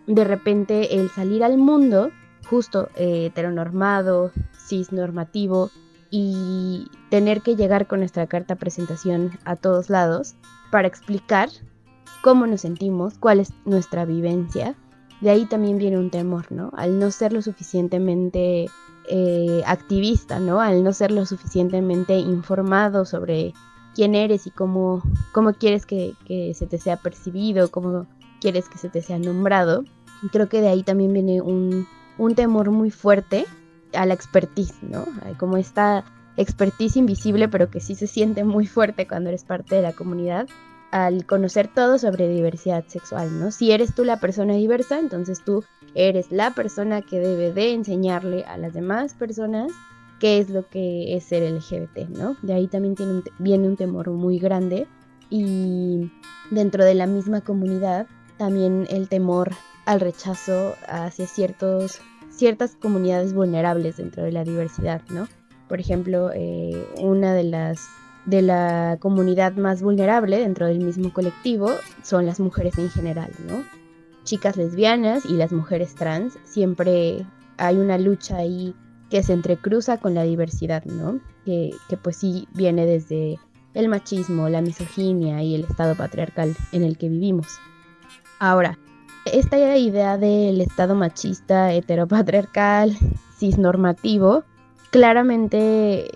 de 0.06 0.24
repente 0.24 0.96
el 0.96 1.08
salir 1.08 1.42
al 1.42 1.56
mundo 1.56 2.10
justo 2.50 2.90
eh, 2.96 3.28
heteronormado, 3.28 4.30
cisnormativo 4.52 5.70
y 6.10 6.86
tener 7.08 7.40
que 7.40 7.56
llegar 7.56 7.86
con 7.86 8.00
nuestra 8.00 8.26
carta 8.26 8.56
presentación 8.56 9.38
a 9.46 9.56
todos 9.56 9.88
lados 9.88 10.34
para 10.70 10.86
explicar 10.86 11.48
cómo 12.20 12.46
nos 12.46 12.60
sentimos, 12.60 13.16
cuál 13.16 13.40
es 13.40 13.54
nuestra 13.64 14.04
vivencia. 14.04 14.76
De 15.20 15.30
ahí 15.30 15.46
también 15.46 15.78
viene 15.78 15.98
un 15.98 16.10
temor, 16.10 16.50
¿no? 16.50 16.70
Al 16.76 16.98
no 16.98 17.10
ser 17.10 17.32
lo 17.32 17.42
suficientemente 17.42 18.66
eh, 19.08 19.62
activista, 19.66 20.38
¿no? 20.38 20.60
Al 20.60 20.84
no 20.84 20.92
ser 20.92 21.10
lo 21.10 21.26
suficientemente 21.26 22.18
informado 22.18 23.04
sobre 23.04 23.52
quién 23.94 24.14
eres 24.14 24.46
y 24.46 24.50
cómo, 24.50 25.02
cómo 25.32 25.54
quieres 25.54 25.86
que, 25.86 26.14
que 26.26 26.54
se 26.54 26.66
te 26.66 26.78
sea 26.78 26.96
percibido, 26.96 27.70
cómo 27.70 28.06
quieres 28.40 28.68
que 28.68 28.78
se 28.78 28.88
te 28.88 29.02
sea 29.02 29.18
nombrado. 29.18 29.84
Creo 30.30 30.48
que 30.48 30.60
de 30.60 30.68
ahí 30.68 30.82
también 30.82 31.12
viene 31.12 31.40
un, 31.40 31.86
un 32.18 32.34
temor 32.34 32.70
muy 32.70 32.90
fuerte 32.90 33.46
a 33.94 34.06
la 34.06 34.14
expertise, 34.14 34.82
¿no? 34.82 35.04
Como 35.38 35.56
esta 35.56 36.04
expertise 36.36 36.96
invisible, 36.96 37.48
pero 37.48 37.70
que 37.70 37.80
sí 37.80 37.94
se 37.94 38.06
siente 38.06 38.44
muy 38.44 38.66
fuerte 38.66 39.08
cuando 39.08 39.30
eres 39.30 39.44
parte 39.44 39.74
de 39.74 39.82
la 39.82 39.92
comunidad, 39.92 40.46
al 40.90 41.26
conocer 41.26 41.68
todo 41.68 41.98
sobre 41.98 42.28
diversidad 42.28 42.84
sexual, 42.86 43.38
¿no? 43.38 43.50
Si 43.50 43.72
eres 43.72 43.94
tú 43.94 44.04
la 44.04 44.20
persona 44.20 44.54
diversa, 44.54 44.98
entonces 44.98 45.42
tú 45.44 45.64
eres 45.94 46.30
la 46.32 46.52
persona 46.52 47.02
que 47.02 47.18
debe 47.18 47.52
de 47.52 47.72
enseñarle 47.72 48.44
a 48.44 48.56
las 48.56 48.72
demás 48.72 49.14
personas 49.14 49.70
qué 50.18 50.38
es 50.38 50.50
lo 50.50 50.68
que 50.68 51.16
es 51.16 51.24
ser 51.24 51.42
LGBT, 51.42 52.08
¿no? 52.08 52.36
De 52.42 52.54
ahí 52.54 52.66
también 52.66 52.94
viene 53.38 53.68
un 53.68 53.76
temor 53.76 54.10
muy 54.10 54.38
grande 54.38 54.86
y 55.30 56.10
dentro 56.50 56.84
de 56.84 56.94
la 56.94 57.06
misma 57.06 57.42
comunidad 57.42 58.06
también 58.38 58.86
el 58.90 59.08
temor 59.08 59.52
al 59.84 60.00
rechazo 60.00 60.74
hacia 60.88 61.26
ciertos, 61.26 62.00
ciertas 62.30 62.76
comunidades 62.76 63.34
vulnerables 63.34 63.96
dentro 63.96 64.22
de 64.22 64.32
la 64.32 64.44
diversidad, 64.44 65.02
¿no? 65.10 65.28
Por 65.68 65.80
ejemplo, 65.80 66.30
eh, 66.34 66.86
una 66.98 67.34
de 67.34 67.44
las 67.44 67.88
de 68.28 68.42
la 68.42 68.98
comunidad 69.00 69.54
más 69.54 69.80
vulnerable 69.82 70.38
dentro 70.38 70.66
del 70.66 70.80
mismo 70.80 71.12
colectivo 71.12 71.70
son 72.02 72.26
las 72.26 72.40
mujeres 72.40 72.76
en 72.76 72.90
general, 72.90 73.30
¿no? 73.48 73.64
Chicas 74.24 74.58
lesbianas 74.58 75.24
y 75.24 75.34
las 75.34 75.50
mujeres 75.50 75.94
trans, 75.94 76.38
siempre 76.44 77.24
hay 77.56 77.76
una 77.78 77.96
lucha 77.96 78.36
ahí 78.36 78.74
que 79.08 79.22
se 79.22 79.32
entrecruza 79.32 79.96
con 79.96 80.14
la 80.14 80.24
diversidad, 80.24 80.84
¿no? 80.84 81.20
Que, 81.46 81.70
que 81.88 81.96
pues 81.96 82.18
sí 82.18 82.46
viene 82.52 82.84
desde 82.84 83.38
el 83.72 83.88
machismo, 83.88 84.50
la 84.50 84.60
misoginia 84.60 85.42
y 85.42 85.54
el 85.54 85.64
estado 85.64 85.94
patriarcal 85.94 86.54
en 86.72 86.84
el 86.84 86.98
que 86.98 87.08
vivimos. 87.08 87.58
Ahora, 88.38 88.78
esta 89.24 89.76
idea 89.78 90.18
del 90.18 90.60
Estado 90.60 90.94
machista, 90.94 91.72
heteropatriarcal, 91.72 92.96
cisnormativo, 93.38 94.44
claramente 94.90 96.10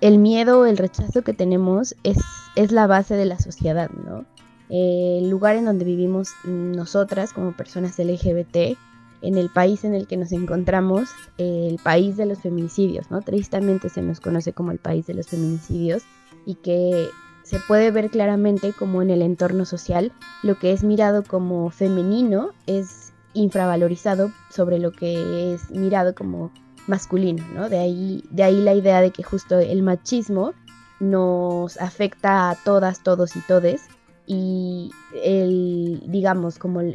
el 0.00 0.18
miedo 0.18 0.66
el 0.66 0.76
rechazo 0.76 1.22
que 1.22 1.32
tenemos 1.32 1.94
es, 2.04 2.18
es 2.56 2.72
la 2.72 2.86
base 2.86 3.14
de 3.14 3.26
la 3.26 3.38
sociedad, 3.38 3.90
¿no? 3.90 4.24
El 4.68 5.30
lugar 5.30 5.56
en 5.56 5.64
donde 5.64 5.84
vivimos 5.84 6.30
nosotras 6.44 7.32
como 7.32 7.52
personas 7.52 7.98
LGBT, 7.98 8.76
en 9.22 9.36
el 9.36 9.50
país 9.50 9.84
en 9.84 9.94
el 9.94 10.06
que 10.06 10.16
nos 10.16 10.32
encontramos, 10.32 11.08
el 11.38 11.78
país 11.82 12.16
de 12.16 12.26
los 12.26 12.38
feminicidios, 12.38 13.10
¿no? 13.10 13.22
Tristemente 13.22 13.88
se 13.88 14.02
nos 14.02 14.20
conoce 14.20 14.52
como 14.52 14.70
el 14.70 14.78
país 14.78 15.06
de 15.06 15.14
los 15.14 15.26
feminicidios 15.26 16.02
y 16.46 16.54
que 16.56 17.08
se 17.42 17.58
puede 17.60 17.90
ver 17.90 18.10
claramente 18.10 18.72
como 18.72 19.00
en 19.02 19.10
el 19.10 19.22
entorno 19.22 19.64
social 19.64 20.12
lo 20.42 20.58
que 20.58 20.72
es 20.72 20.84
mirado 20.84 21.24
como 21.24 21.70
femenino 21.70 22.50
es 22.66 23.12
infravalorizado 23.32 24.30
sobre 24.50 24.78
lo 24.78 24.92
que 24.92 25.54
es 25.54 25.70
mirado 25.70 26.14
como 26.14 26.50
masculino, 26.88 27.44
¿no? 27.54 27.68
De 27.68 27.78
ahí, 27.78 28.24
de 28.30 28.42
ahí 28.42 28.60
la 28.60 28.74
idea 28.74 29.00
de 29.00 29.10
que 29.10 29.22
justo 29.22 29.58
el 29.58 29.82
machismo 29.82 30.54
nos 31.00 31.76
afecta 31.78 32.50
a 32.50 32.54
todas, 32.56 33.02
todos 33.02 33.36
y 33.36 33.40
todes 33.40 33.82
y 34.26 34.90
el, 35.24 36.02
digamos, 36.06 36.58
como 36.58 36.80
el, 36.80 36.94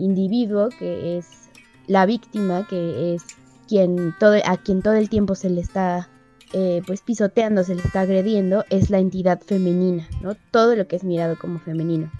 individuo 0.00 0.70
que 0.78 1.18
es 1.18 1.50
la 1.86 2.06
víctima, 2.06 2.66
que 2.66 3.14
es 3.14 3.22
quien 3.68 4.14
todo, 4.18 4.36
a 4.44 4.56
quien 4.56 4.82
todo 4.82 4.94
el 4.94 5.08
tiempo 5.08 5.34
se 5.34 5.50
le 5.50 5.60
está 5.60 6.08
eh, 6.52 6.82
pues 6.86 7.02
pisoteando, 7.02 7.64
se 7.64 7.74
le 7.74 7.82
está 7.82 8.00
agrediendo, 8.00 8.64
es 8.70 8.90
la 8.90 8.98
entidad 8.98 9.40
femenina, 9.40 10.08
¿no? 10.22 10.34
Todo 10.50 10.74
lo 10.74 10.88
que 10.88 10.96
es 10.96 11.04
mirado 11.04 11.38
como 11.38 11.58
femenino. 11.58 12.10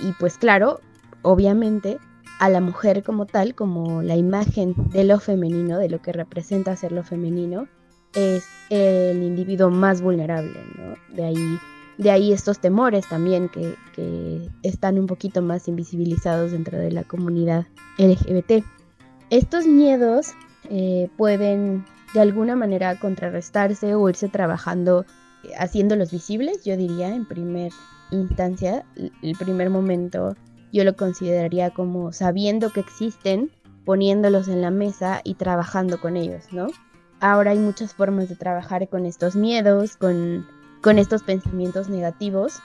Y 0.00 0.12
pues 0.12 0.38
claro, 0.38 0.80
obviamente 1.22 1.98
a 2.38 2.48
la 2.48 2.60
mujer 2.60 3.02
como 3.02 3.26
tal, 3.26 3.54
como 3.54 4.02
la 4.02 4.16
imagen 4.16 4.74
de 4.90 5.04
lo 5.04 5.18
femenino, 5.18 5.78
de 5.78 5.88
lo 5.88 6.00
que 6.00 6.12
representa 6.12 6.76
ser 6.76 6.92
lo 6.92 7.02
femenino, 7.02 7.66
es 8.14 8.46
el 8.70 9.22
individuo 9.22 9.70
más 9.70 10.00
vulnerable, 10.00 10.58
¿no? 10.76 11.14
De 11.14 11.24
ahí, 11.24 11.58
de 11.98 12.10
ahí 12.10 12.32
estos 12.32 12.60
temores 12.60 13.08
también 13.08 13.48
que, 13.48 13.74
que 13.94 14.48
están 14.62 14.98
un 14.98 15.06
poquito 15.06 15.42
más 15.42 15.68
invisibilizados 15.68 16.52
dentro 16.52 16.78
de 16.78 16.92
la 16.92 17.04
comunidad 17.04 17.66
LGBT. 17.98 18.64
Estos 19.30 19.66
miedos 19.66 20.32
eh, 20.70 21.08
pueden 21.16 21.84
de 22.14 22.20
alguna 22.20 22.56
manera 22.56 22.98
contrarrestarse 22.98 23.94
o 23.94 24.08
irse 24.08 24.28
trabajando 24.28 25.04
eh, 25.44 25.50
haciéndolos 25.58 26.10
visibles, 26.10 26.64
yo 26.64 26.76
diría 26.76 27.14
en 27.14 27.26
primer 27.26 27.72
instancia, 28.10 28.84
el 28.96 29.36
primer 29.38 29.68
momento 29.70 30.34
yo 30.72 30.84
lo 30.84 30.96
consideraría 30.96 31.70
como 31.70 32.12
sabiendo 32.12 32.70
que 32.70 32.80
existen, 32.80 33.50
poniéndolos 33.84 34.48
en 34.48 34.60
la 34.60 34.70
mesa 34.70 35.20
y 35.24 35.34
trabajando 35.34 36.00
con 36.00 36.16
ellos, 36.16 36.44
¿no? 36.52 36.68
Ahora 37.20 37.52
hay 37.52 37.58
muchas 37.58 37.94
formas 37.94 38.28
de 38.28 38.36
trabajar 38.36 38.88
con 38.88 39.06
estos 39.06 39.34
miedos, 39.34 39.96
con, 39.96 40.46
con 40.82 40.98
estos 40.98 41.22
pensamientos 41.22 41.88
negativos. 41.88 42.60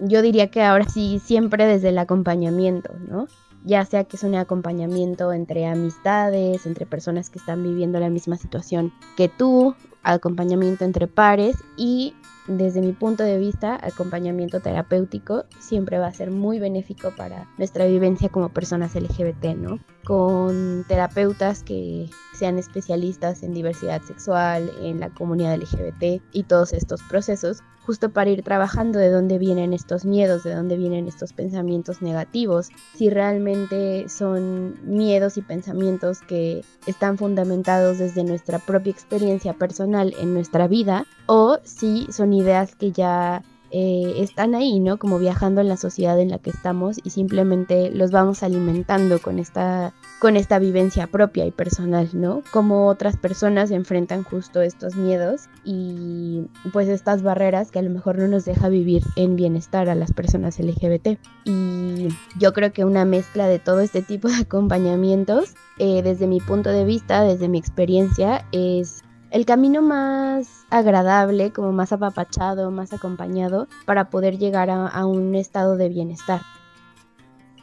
Yo 0.00 0.22
diría 0.22 0.50
que 0.50 0.62
ahora 0.62 0.88
sí, 0.88 1.20
siempre 1.22 1.66
desde 1.66 1.90
el 1.90 1.98
acompañamiento, 1.98 2.94
¿no? 3.06 3.28
Ya 3.64 3.84
sea 3.84 4.04
que 4.04 4.16
es 4.16 4.24
un 4.24 4.34
acompañamiento 4.34 5.32
entre 5.32 5.66
amistades, 5.66 6.66
entre 6.66 6.86
personas 6.86 7.30
que 7.30 7.38
están 7.38 7.62
viviendo 7.62 8.00
la 8.00 8.10
misma 8.10 8.36
situación 8.36 8.92
que 9.16 9.28
tú, 9.28 9.74
acompañamiento 10.02 10.84
entre 10.84 11.06
pares 11.06 11.56
y 11.76 12.14
desde 12.46 12.80
mi 12.80 12.92
punto 12.92 13.22
de 13.24 13.38
vista, 13.38 13.78
acompañamiento 13.82 14.60
terapéutico 14.60 15.44
siempre 15.58 15.98
va 15.98 16.08
a 16.08 16.12
ser 16.12 16.30
muy 16.30 16.58
benéfico 16.58 17.10
para 17.16 17.48
nuestra 17.56 17.86
vivencia 17.86 18.28
como 18.28 18.50
personas 18.50 18.94
LGBT, 18.94 19.56
¿no? 19.56 19.78
Con 20.04 20.84
terapeutas 20.86 21.62
que 21.62 22.10
sean 22.34 22.58
especialistas 22.58 23.42
en 23.42 23.54
diversidad 23.54 24.02
sexual, 24.02 24.70
en 24.82 25.00
la 25.00 25.10
comunidad 25.10 25.56
LGBT 25.56 26.22
y 26.32 26.42
todos 26.42 26.72
estos 26.72 27.02
procesos, 27.04 27.62
justo 27.86 28.10
para 28.10 28.30
ir 28.30 28.42
trabajando 28.42 28.98
de 28.98 29.10
dónde 29.10 29.38
vienen 29.38 29.72
estos 29.72 30.04
miedos, 30.04 30.44
de 30.44 30.54
dónde 30.54 30.76
vienen 30.76 31.06
estos 31.06 31.32
pensamientos 31.32 32.02
negativos, 32.02 32.70
si 32.94 33.10
realmente 33.10 34.08
son 34.08 34.74
miedos 34.84 35.36
y 35.36 35.42
pensamientos 35.42 36.20
que 36.20 36.64
están 36.86 37.18
fundamentados 37.18 37.98
desde 37.98 38.24
nuestra 38.24 38.58
propia 38.58 38.90
experiencia 38.90 39.54
personal 39.54 40.14
en 40.18 40.34
nuestra 40.34 40.66
vida 40.66 41.06
o 41.26 41.58
si 41.64 42.06
son 42.10 42.32
ideas 42.32 42.74
que 42.74 42.92
ya 42.92 43.42
eh, 43.76 44.22
están 44.22 44.54
ahí, 44.54 44.78
¿no? 44.78 44.98
Como 44.98 45.18
viajando 45.18 45.60
en 45.60 45.66
la 45.66 45.76
sociedad 45.76 46.20
en 46.20 46.28
la 46.30 46.38
que 46.38 46.50
estamos 46.50 46.98
y 47.02 47.10
simplemente 47.10 47.90
los 47.90 48.12
vamos 48.12 48.44
alimentando 48.44 49.18
con 49.18 49.40
esta, 49.40 49.92
con 50.20 50.36
esta 50.36 50.60
vivencia 50.60 51.08
propia 51.08 51.44
y 51.44 51.50
personal, 51.50 52.08
¿no? 52.12 52.44
Como 52.52 52.86
otras 52.86 53.16
personas 53.16 53.72
enfrentan 53.72 54.22
justo 54.22 54.62
estos 54.62 54.94
miedos 54.94 55.48
y 55.64 56.46
pues 56.72 56.86
estas 56.86 57.24
barreras 57.24 57.72
que 57.72 57.80
a 57.80 57.82
lo 57.82 57.90
mejor 57.90 58.16
no 58.16 58.28
nos 58.28 58.44
deja 58.44 58.68
vivir 58.68 59.02
en 59.16 59.34
bienestar 59.34 59.88
a 59.88 59.96
las 59.96 60.12
personas 60.12 60.60
LGBT. 60.60 61.18
Y 61.44 62.10
yo 62.38 62.52
creo 62.52 62.72
que 62.72 62.84
una 62.84 63.04
mezcla 63.04 63.48
de 63.48 63.58
todo 63.58 63.80
este 63.80 64.02
tipo 64.02 64.28
de 64.28 64.36
acompañamientos, 64.36 65.56
eh, 65.80 66.00
desde 66.02 66.28
mi 66.28 66.38
punto 66.38 66.70
de 66.70 66.84
vista, 66.84 67.24
desde 67.24 67.48
mi 67.48 67.58
experiencia, 67.58 68.46
es 68.52 69.02
el 69.34 69.46
camino 69.46 69.82
más 69.82 70.64
agradable, 70.70 71.50
como 71.50 71.72
más 71.72 71.92
apapachado, 71.92 72.70
más 72.70 72.92
acompañado, 72.92 73.66
para 73.84 74.08
poder 74.08 74.38
llegar 74.38 74.70
a, 74.70 75.06
un 75.06 75.34
estado 75.34 75.76
de 75.76 75.88
bienestar. 75.88 76.40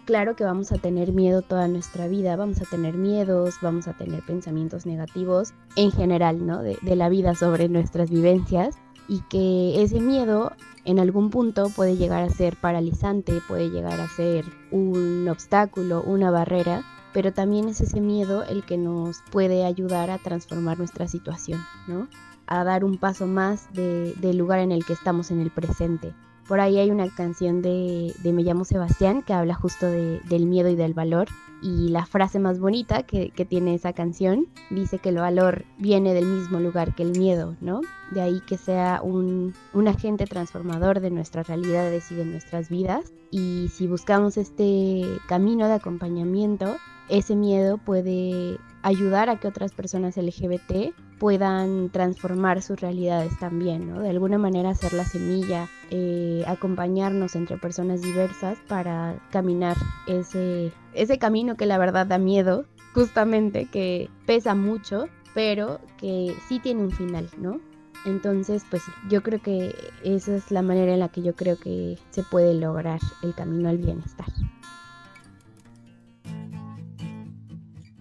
Claro 0.03 0.35
que 0.35 0.43
vamos 0.43 0.73
a 0.73 0.79
tener 0.79 1.13
miedo 1.13 1.41
toda 1.41 1.69
nuestra 1.69 2.09
vida, 2.09 2.35
vamos 2.35 2.61
a 2.61 2.65
tener 2.65 2.95
miedos, 2.95 3.55
vamos 3.61 3.87
a 3.87 3.93
tener 3.93 4.21
pensamientos 4.25 4.85
negativos 4.85 5.53
en 5.77 5.91
general, 5.91 6.45
¿no? 6.45 6.61
De, 6.61 6.77
de 6.81 6.95
la 6.97 7.07
vida 7.07 7.35
sobre 7.35 7.69
nuestras 7.69 8.09
vivencias 8.09 8.75
y 9.07 9.21
que 9.29 9.81
ese 9.81 10.01
miedo 10.01 10.51
en 10.83 10.99
algún 10.99 11.29
punto 11.29 11.69
puede 11.69 11.95
llegar 11.95 12.21
a 12.21 12.29
ser 12.29 12.57
paralizante, 12.57 13.39
puede 13.47 13.69
llegar 13.69 14.01
a 14.01 14.09
ser 14.09 14.43
un 14.71 15.25
obstáculo, 15.29 16.03
una 16.03 16.31
barrera 16.31 16.83
pero 17.13 17.33
también 17.33 17.67
es 17.67 17.81
ese 17.81 18.01
miedo 18.01 18.43
el 18.43 18.63
que 18.63 18.77
nos 18.77 19.21
puede 19.31 19.65
ayudar 19.65 20.09
a 20.09 20.17
transformar 20.17 20.77
nuestra 20.77 21.07
situación, 21.07 21.61
¿no? 21.87 22.07
A 22.47 22.63
dar 22.63 22.83
un 22.83 22.97
paso 22.97 23.27
más 23.27 23.71
del 23.73 24.37
lugar 24.37 24.59
en 24.59 24.71
el 24.71 24.85
que 24.85 24.93
estamos 24.93 25.31
en 25.31 25.39
el 25.39 25.51
presente. 25.51 26.13
Por 26.47 26.59
ahí 26.59 26.79
hay 26.79 26.91
una 26.91 27.07
canción 27.09 27.61
de, 27.61 28.13
Me 28.25 28.43
llamo 28.43 28.65
Sebastián 28.65 29.21
que 29.21 29.33
habla 29.33 29.53
justo 29.53 29.85
del 29.87 30.45
miedo 30.47 30.69
y 30.69 30.75
del 30.75 30.93
valor. 30.93 31.27
Y 31.61 31.89
la 31.89 32.05
frase 32.07 32.39
más 32.39 32.59
bonita 32.59 33.03
que, 33.03 33.31
tiene 33.47 33.75
esa 33.75 33.93
canción 33.93 34.47
dice 34.71 34.97
que 34.97 35.09
el 35.09 35.17
valor 35.17 35.63
viene 35.77 36.13
del 36.13 36.25
mismo 36.25 36.59
lugar 36.59 36.95
que 36.95 37.03
el 37.03 37.17
miedo, 37.17 37.55
¿no? 37.61 37.81
De 38.09 38.19
ahí 38.19 38.41
que 38.41 38.57
sea 38.57 38.99
un, 39.01 39.53
un 39.73 39.87
agente 39.87 40.25
transformador 40.25 40.99
de 40.99 41.11
nuestras 41.11 41.47
realidades 41.47 42.11
y 42.11 42.15
de 42.15 42.25
nuestras 42.25 42.67
vidas. 42.67 43.13
Y 43.29 43.69
si 43.69 43.87
buscamos 43.87 44.35
este 44.35 45.03
camino 45.27 45.67
de 45.67 45.75
acompañamiento, 45.75 46.75
ese 47.09 47.35
miedo 47.35 47.77
puede 47.77 48.57
ayudar 48.83 49.29
a 49.29 49.39
que 49.39 49.47
otras 49.47 49.73
personas 49.73 50.17
LGBT 50.17 50.93
puedan 51.19 51.89
transformar 51.89 52.61
sus 52.61 52.79
realidades 52.81 53.37
también, 53.37 53.89
¿no? 53.89 53.99
De 54.01 54.09
alguna 54.09 54.39
manera 54.39 54.71
hacer 54.71 54.93
la 54.93 55.05
semilla, 55.05 55.67
eh, 55.91 56.43
acompañarnos 56.47 57.35
entre 57.35 57.57
personas 57.57 58.01
diversas 58.01 58.57
para 58.67 59.19
caminar 59.29 59.77
ese, 60.07 60.71
ese 60.93 61.19
camino 61.19 61.55
que 61.57 61.67
la 61.67 61.77
verdad 61.77 62.07
da 62.07 62.17
miedo, 62.17 62.65
justamente, 62.95 63.67
que 63.67 64.09
pesa 64.25 64.55
mucho, 64.55 65.05
pero 65.35 65.79
que 65.97 66.35
sí 66.47 66.59
tiene 66.59 66.81
un 66.81 66.91
final, 66.91 67.29
¿no? 67.37 67.59
Entonces, 68.05 68.65
pues 68.69 68.81
yo 69.09 69.21
creo 69.21 69.41
que 69.41 69.75
esa 70.03 70.35
es 70.35 70.49
la 70.49 70.63
manera 70.63 70.93
en 70.93 70.99
la 70.99 71.09
que 71.09 71.21
yo 71.21 71.35
creo 71.35 71.57
que 71.57 71.99
se 72.09 72.23
puede 72.23 72.55
lograr 72.55 72.99
el 73.21 73.35
camino 73.35 73.69
al 73.69 73.77
bienestar. 73.77 74.25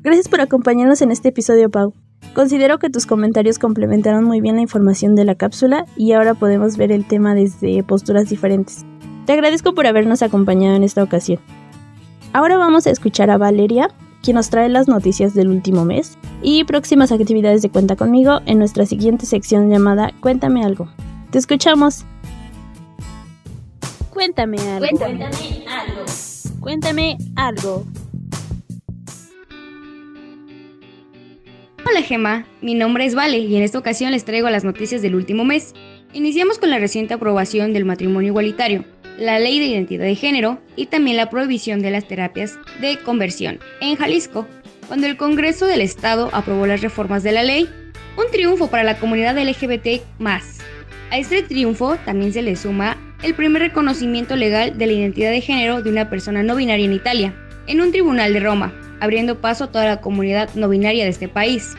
Gracias 0.03 0.29
por 0.29 0.41
acompañarnos 0.41 1.03
en 1.03 1.11
este 1.11 1.29
episodio, 1.29 1.71
Pau. 1.71 1.93
Considero 2.35 2.79
que 2.79 2.89
tus 2.89 3.07
comentarios 3.07 3.59
complementaron 3.59 4.25
muy 4.25 4.41
bien 4.41 4.57
la 4.57 4.63
información 4.63 5.15
de 5.15 5.25
la 5.25 5.35
cápsula 5.35 5.85
y 5.97 6.13
ahora 6.13 6.35
podemos 6.35 6.77
ver 6.77 6.91
el 6.91 7.07
tema 7.07 7.35
desde 7.35 7.83
posturas 7.83 8.31
diferentes. 8.31 8.87
Te 9.27 9.35
agradezco 9.35 9.75
por 9.75 9.87
habernos 9.87 10.23
acompañado 10.23 10.75
en 10.75 10.85
esta 10.85 11.03
ocasión. 11.03 11.41
Ahora 12.33 12.57
vamos 12.57 12.87
a 12.87 12.91
escuchar 12.91 13.31
a 13.31 13.37
Valeria, 13.37 13.89
quien 14.23 14.37
nos 14.37 14.49
trae 14.49 14.69
las 14.69 14.89
noticias 14.89 15.35
del 15.35 15.49
último 15.49 15.85
mes 15.85 16.17
y 16.43 16.65
próximas 16.65 17.13
actividades 17.13 17.61
de 17.61 17.71
Cuenta 17.71 17.97
conmigo 17.97 18.41
en 18.47 18.59
nuestra 18.59 18.87
siguiente 18.87 19.27
sección 19.27 19.69
llamada 19.69 20.13
Cuéntame 20.21 20.65
algo. 20.65 20.89
Te 21.31 21.39
escuchamos. 21.39 22.07
Cuéntame 24.11 24.59
algo. 24.61 24.87
Cuéntame 24.99 25.65
algo. 25.69 26.05
Cuéntame 26.61 27.19
algo. 27.37 27.85
Hola 31.91 32.03
Gema, 32.03 32.47
mi 32.63 32.77
nombre 32.77 33.05
es 33.05 33.17
Vale 33.17 33.39
y 33.39 33.57
en 33.57 33.65
esta 33.65 33.79
ocasión 33.79 34.13
les 34.13 34.25
traigo 34.25 34.49
las 34.49 34.63
noticias 34.63 35.03
del 35.03 35.17
último 35.17 35.45
mes. 35.45 35.75
Iniciamos 36.13 36.61
con 36.61 36.71
la 36.71 36.79
reciente 36.79 37.15
aprobación 37.15 37.73
del 37.73 37.85
matrimonio 37.85 38.29
igualitario, 38.29 38.85
la 39.19 39.41
ley 39.41 39.59
de 39.59 39.67
identidad 39.67 40.05
de 40.05 40.15
género 40.15 40.61
y 40.77 40.87
también 40.87 41.17
la 41.17 41.31
prohibición 41.31 41.83
de 41.83 41.91
las 41.91 42.07
terapias 42.07 42.61
de 42.81 42.97
conversión. 42.99 43.59
En 43.81 43.97
Jalisco, 43.97 44.47
cuando 44.87 45.09
el 45.09 45.17
Congreso 45.17 45.67
del 45.67 45.81
Estado 45.81 46.31
aprobó 46.33 46.65
las 46.65 46.81
reformas 46.81 47.25
de 47.25 47.33
la 47.33 47.43
ley, 47.43 47.69
un 48.17 48.31
triunfo 48.31 48.69
para 48.69 48.85
la 48.85 48.97
comunidad 48.97 49.37
LGBT 49.37 50.01
A 51.11 51.19
este 51.19 51.43
triunfo 51.43 51.97
también 52.05 52.33
se 52.33 52.43
le 52.43 52.55
suma 52.55 52.97
el 53.25 53.35
primer 53.35 53.63
reconocimiento 53.63 54.37
legal 54.37 54.79
de 54.79 54.87
la 54.87 54.93
identidad 54.93 55.33
de 55.33 55.41
género 55.41 55.83
de 55.83 55.91
una 55.91 56.09
persona 56.09 56.45
no 56.45 56.55
binaria 56.55 56.85
en 56.85 56.93
Italia, 56.93 57.35
en 57.67 57.81
un 57.81 57.91
tribunal 57.91 58.33
de 58.33 58.39
Roma, 58.39 58.80
abriendo 59.01 59.41
paso 59.41 59.65
a 59.65 59.73
toda 59.73 59.87
la 59.87 60.01
comunidad 60.01 60.51
no 60.55 60.69
binaria 60.69 61.05
de 61.05 61.11
este 61.11 61.29
país. 61.29 61.75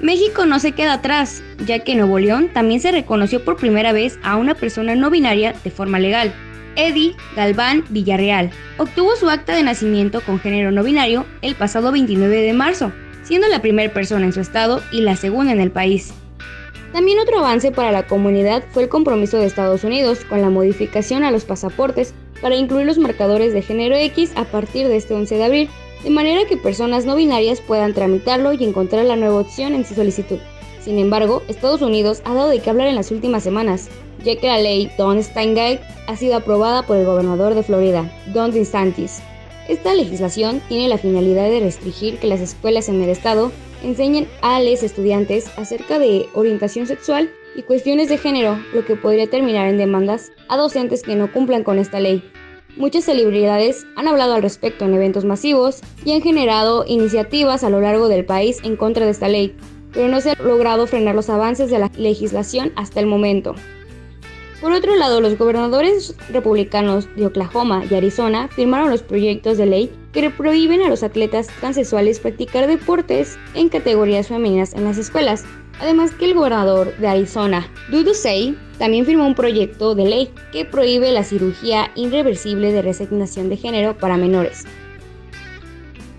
México 0.00 0.44
no 0.44 0.58
se 0.58 0.72
queda 0.72 0.94
atrás, 0.94 1.42
ya 1.64 1.78
que 1.78 1.94
Nuevo 1.94 2.18
León 2.18 2.50
también 2.52 2.80
se 2.80 2.92
reconoció 2.92 3.44
por 3.44 3.56
primera 3.56 3.92
vez 3.92 4.18
a 4.22 4.36
una 4.36 4.54
persona 4.54 4.94
no 4.94 5.10
binaria 5.10 5.54
de 5.64 5.70
forma 5.70 5.98
legal. 5.98 6.32
Eddie 6.76 7.14
Galván 7.34 7.84
Villarreal 7.88 8.50
obtuvo 8.76 9.16
su 9.16 9.30
acta 9.30 9.54
de 9.54 9.62
nacimiento 9.62 10.20
con 10.20 10.38
género 10.38 10.70
no 10.70 10.82
binario 10.82 11.24
el 11.40 11.54
pasado 11.54 11.92
29 11.92 12.42
de 12.42 12.52
marzo, 12.52 12.92
siendo 13.22 13.48
la 13.48 13.62
primera 13.62 13.92
persona 13.92 14.26
en 14.26 14.32
su 14.32 14.40
estado 14.40 14.82
y 14.92 15.00
la 15.00 15.16
segunda 15.16 15.52
en 15.52 15.60
el 15.60 15.70
país. 15.70 16.12
También 16.92 17.18
otro 17.18 17.40
avance 17.40 17.72
para 17.72 17.92
la 17.92 18.06
comunidad 18.06 18.64
fue 18.70 18.84
el 18.84 18.88
compromiso 18.88 19.38
de 19.38 19.46
Estados 19.46 19.84
Unidos 19.84 20.24
con 20.24 20.40
la 20.40 20.50
modificación 20.50 21.24
a 21.24 21.30
los 21.30 21.44
pasaportes 21.44 22.14
para 22.40 22.54
incluir 22.54 22.86
los 22.86 22.98
marcadores 22.98 23.52
de 23.52 23.62
género 23.62 23.96
X 23.96 24.32
a 24.36 24.44
partir 24.44 24.88
de 24.88 24.96
este 24.96 25.14
11 25.14 25.34
de 25.36 25.44
abril, 25.44 25.70
de 26.06 26.12
manera 26.12 26.44
que 26.44 26.56
personas 26.56 27.04
no 27.04 27.16
binarias 27.16 27.60
puedan 27.60 27.92
tramitarlo 27.92 28.52
y 28.52 28.62
encontrar 28.62 29.04
la 29.06 29.16
nueva 29.16 29.40
opción 29.40 29.74
en 29.74 29.84
su 29.84 29.96
solicitud. 29.96 30.38
Sin 30.80 31.00
embargo, 31.00 31.42
Estados 31.48 31.82
Unidos 31.82 32.22
ha 32.24 32.32
dado 32.32 32.48
de 32.48 32.60
qué 32.60 32.70
hablar 32.70 32.86
en 32.86 32.94
las 32.94 33.10
últimas 33.10 33.42
semanas, 33.42 33.88
ya 34.22 34.36
que 34.36 34.46
la 34.46 34.60
ley 34.60 34.88
Don 34.96 35.20
Steingate 35.20 35.80
ha 36.06 36.14
sido 36.14 36.36
aprobada 36.36 36.84
por 36.84 36.96
el 36.96 37.06
gobernador 37.06 37.56
de 37.56 37.64
Florida, 37.64 38.08
Don 38.32 38.52
DeSantis. 38.52 39.20
Esta 39.68 39.96
legislación 39.96 40.62
tiene 40.68 40.88
la 40.88 40.96
finalidad 40.96 41.50
de 41.50 41.58
restringir 41.58 42.18
que 42.18 42.28
las 42.28 42.40
escuelas 42.40 42.88
en 42.88 43.02
el 43.02 43.08
estado 43.08 43.50
enseñen 43.82 44.28
a 44.42 44.60
los 44.60 44.84
estudiantes 44.84 45.50
acerca 45.58 45.98
de 45.98 46.28
orientación 46.34 46.86
sexual 46.86 47.32
y 47.56 47.62
cuestiones 47.62 48.08
de 48.08 48.18
género, 48.18 48.56
lo 48.72 48.84
que 48.84 48.94
podría 48.94 49.26
terminar 49.26 49.66
en 49.66 49.76
demandas 49.76 50.30
a 50.46 50.56
docentes 50.56 51.02
que 51.02 51.16
no 51.16 51.32
cumplan 51.32 51.64
con 51.64 51.80
esta 51.80 51.98
ley. 51.98 52.22
Muchas 52.76 53.04
celebridades 53.04 53.86
han 53.96 54.06
hablado 54.06 54.34
al 54.34 54.42
respecto 54.42 54.84
en 54.84 54.92
eventos 54.92 55.24
masivos 55.24 55.80
y 56.04 56.12
han 56.12 56.20
generado 56.20 56.84
iniciativas 56.86 57.64
a 57.64 57.70
lo 57.70 57.80
largo 57.80 58.08
del 58.08 58.26
país 58.26 58.58
en 58.64 58.76
contra 58.76 59.06
de 59.06 59.12
esta 59.12 59.28
ley. 59.28 59.56
pero 59.94 60.08
no 60.08 60.20
se 60.20 60.32
ha 60.32 60.34
logrado 60.34 60.86
frenar 60.86 61.14
los 61.14 61.30
avances 61.30 61.70
de 61.70 61.78
la 61.78 61.90
legislación 61.96 62.70
hasta 62.76 63.00
el 63.00 63.06
momento. 63.06 63.54
Por 64.60 64.72
otro 64.72 64.94
lado, 64.94 65.22
los 65.22 65.38
gobernadores 65.38 66.14
republicanos 66.30 67.08
de 67.16 67.24
Oklahoma 67.24 67.82
y 67.90 67.94
Arizona 67.94 68.48
firmaron 68.48 68.90
los 68.90 69.02
proyectos 69.02 69.56
de 69.56 69.64
ley 69.64 69.90
que 70.12 70.28
prohíben 70.28 70.82
a 70.82 70.90
los 70.90 71.02
atletas 71.02 71.46
transexuales 71.60 72.20
practicar 72.20 72.66
deportes 72.66 73.38
en 73.54 73.70
categorías 73.70 74.28
femeninas 74.28 74.74
en 74.74 74.84
las 74.84 74.98
escuelas. 74.98 75.44
Además 75.80 76.12
que 76.12 76.24
el 76.24 76.34
gobernador 76.34 76.96
de 76.96 77.08
Arizona, 77.08 77.68
Dudu 77.90 78.12
también 78.78 79.04
firmó 79.04 79.26
un 79.26 79.34
proyecto 79.34 79.94
de 79.94 80.04
ley 80.04 80.30
que 80.52 80.64
prohíbe 80.64 81.12
la 81.12 81.22
cirugía 81.22 81.90
irreversible 81.94 82.72
de 82.72 82.82
resignación 82.82 83.48
de 83.48 83.56
género 83.56 83.96
para 83.96 84.16
menores. 84.16 84.64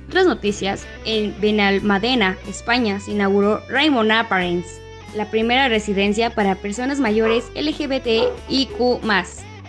Otras 0.08 0.26
noticias, 0.26 0.86
en 1.06 1.36
Benalmadena, 1.42 2.38
España, 2.48 3.00
se 3.00 3.12
inauguró 3.12 3.62
Raymond 3.70 4.12
Apparence, 4.12 4.80
la 5.16 5.30
primera 5.30 5.68
residencia 5.70 6.30
para 6.30 6.56
personas 6.56 7.00
mayores 7.00 7.46
LGBTIQ. 7.56 9.02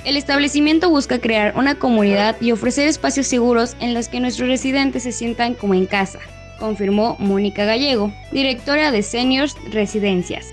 El 0.05 0.17
establecimiento 0.17 0.91
busca 0.91 1.21
crear 1.21 1.55
una 1.57 1.79
comunidad 1.79 2.37
y 2.41 2.53
ofrecer 2.53 2.89
espacios 2.89 3.27
seguros 3.27 3.75
en 3.81 3.95
los 3.95 4.09
que 4.09 4.21
nuestros 4.21 4.49
residentes 4.49 5.03
se 5.03 5.13
sientan 5.13 5.55
como 5.55 5.75
en 5.75 5.87
casa, 5.87 6.21
confirmó 6.59 7.17
Mónica 7.19 7.65
Gallego, 7.65 8.13
directora 8.33 8.91
de 8.93 9.03
Seniors 9.03 9.57
Residencias. 9.71 10.53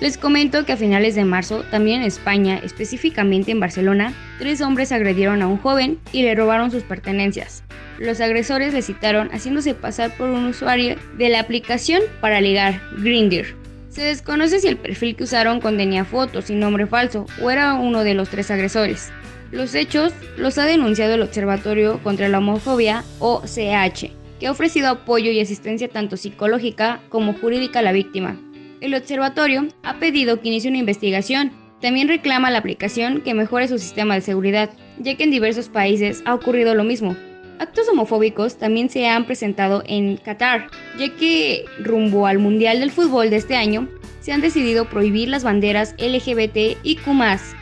Les 0.00 0.18
comento 0.18 0.66
que 0.66 0.72
a 0.72 0.76
finales 0.76 1.14
de 1.14 1.24
marzo, 1.24 1.64
también 1.70 2.00
en 2.00 2.06
España, 2.06 2.60
específicamente 2.62 3.52
en 3.52 3.60
Barcelona, 3.60 4.12
tres 4.38 4.60
hombres 4.60 4.92
agredieron 4.92 5.40
a 5.40 5.46
un 5.46 5.56
joven 5.56 5.98
y 6.12 6.22
le 6.22 6.34
robaron 6.34 6.70
sus 6.70 6.82
pertenencias. 6.82 7.62
Los 7.98 8.20
agresores 8.20 8.74
le 8.74 8.82
citaron 8.82 9.28
haciéndose 9.30 9.74
pasar 9.74 10.16
por 10.16 10.28
un 10.28 10.46
usuario 10.46 10.96
de 11.16 11.28
la 11.28 11.40
aplicación 11.40 12.02
para 12.20 12.40
ligar, 12.40 12.80
Grindr. 12.98 13.54
Se 13.88 14.02
desconoce 14.02 14.58
si 14.58 14.66
el 14.66 14.76
perfil 14.76 15.14
que 15.14 15.22
usaron 15.22 15.60
contenía 15.60 16.04
fotos 16.04 16.50
y 16.50 16.56
nombre 16.56 16.88
falso 16.88 17.26
o 17.40 17.50
era 17.50 17.74
uno 17.74 18.02
de 18.02 18.14
los 18.14 18.28
tres 18.28 18.50
agresores. 18.50 19.12
Los 19.52 19.76
hechos 19.76 20.12
los 20.36 20.58
ha 20.58 20.64
denunciado 20.64 21.14
el 21.14 21.22
Observatorio 21.22 22.02
contra 22.02 22.28
la 22.28 22.38
Homofobia, 22.38 23.04
OCH, 23.20 24.10
que 24.38 24.46
ha 24.46 24.50
ofrecido 24.50 24.88
apoyo 24.88 25.30
y 25.30 25.40
asistencia 25.40 25.88
tanto 25.88 26.16
psicológica 26.16 27.00
como 27.08 27.34
jurídica 27.34 27.80
a 27.80 27.82
la 27.82 27.92
víctima. 27.92 28.40
El 28.80 28.94
observatorio 28.94 29.68
ha 29.82 29.98
pedido 29.98 30.40
que 30.40 30.48
inicie 30.48 30.70
una 30.70 30.78
investigación. 30.78 31.52
También 31.80 32.08
reclama 32.08 32.50
la 32.50 32.58
aplicación 32.58 33.20
que 33.20 33.34
mejore 33.34 33.68
su 33.68 33.78
sistema 33.78 34.14
de 34.14 34.20
seguridad, 34.20 34.70
ya 34.98 35.16
que 35.16 35.24
en 35.24 35.30
diversos 35.30 35.68
países 35.68 36.22
ha 36.24 36.34
ocurrido 36.34 36.74
lo 36.74 36.84
mismo, 36.84 37.16
Actos 37.58 37.88
homofóbicos 37.88 38.58
también 38.58 38.90
se 38.90 39.06
han 39.06 39.26
presentado 39.26 39.84
en 39.86 40.16
Qatar, 40.16 40.68
ya 40.98 41.08
que 41.16 41.64
rumbo 41.78 42.26
al 42.26 42.38
Mundial 42.38 42.80
del 42.80 42.90
Fútbol 42.90 43.30
de 43.30 43.36
este 43.36 43.54
año, 43.54 43.88
se 44.20 44.32
han 44.32 44.40
decidido 44.40 44.86
prohibir 44.86 45.28
las 45.28 45.44
banderas 45.44 45.94
LGBT 45.98 46.78
y 46.82 46.96
Q 46.96 47.12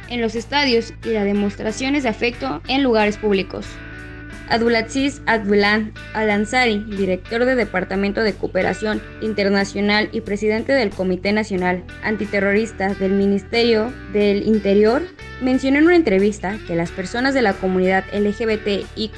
en 0.08 0.20
los 0.20 0.34
estadios 0.34 0.94
y 1.04 1.08
las 1.08 1.24
demostraciones 1.24 2.04
de 2.04 2.08
afecto 2.08 2.62
en 2.68 2.82
lugares 2.82 3.18
públicos. 3.18 3.66
Abdulaziz 4.48 5.22
Abdulan 5.26 5.92
Al-Ansari, 6.14 6.84
director 6.84 7.44
del 7.44 7.56
Departamento 7.56 8.22
de 8.22 8.34
Cooperación 8.34 9.00
Internacional 9.20 10.08
y 10.12 10.20
presidente 10.20 10.72
del 10.72 10.90
Comité 10.90 11.32
Nacional 11.32 11.84
Antiterrorista 12.02 12.94
del 12.94 13.12
Ministerio 13.12 13.92
del 14.12 14.46
Interior, 14.46 15.02
mencionó 15.40 15.78
en 15.78 15.86
una 15.86 15.96
entrevista 15.96 16.58
que 16.66 16.76
las 16.76 16.90
personas 16.90 17.34
de 17.34 17.42
la 17.42 17.54
comunidad 17.54 18.04
LGBTIQ 18.12 19.12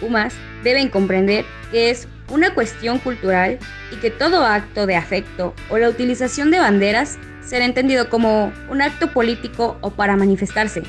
deben 0.62 0.88
comprender 0.88 1.44
que 1.70 1.90
es 1.90 2.08
una 2.30 2.54
cuestión 2.54 2.98
cultural 2.98 3.58
y 3.92 3.96
que 3.96 4.10
todo 4.10 4.44
acto 4.44 4.86
de 4.86 4.96
afecto 4.96 5.54
o 5.68 5.78
la 5.78 5.88
utilización 5.88 6.50
de 6.50 6.58
banderas 6.58 7.18
será 7.44 7.64
entendido 7.64 8.08
como 8.08 8.52
un 8.70 8.82
acto 8.82 9.12
político 9.12 9.76
o 9.80 9.90
para 9.90 10.16
manifestarse. 10.16 10.82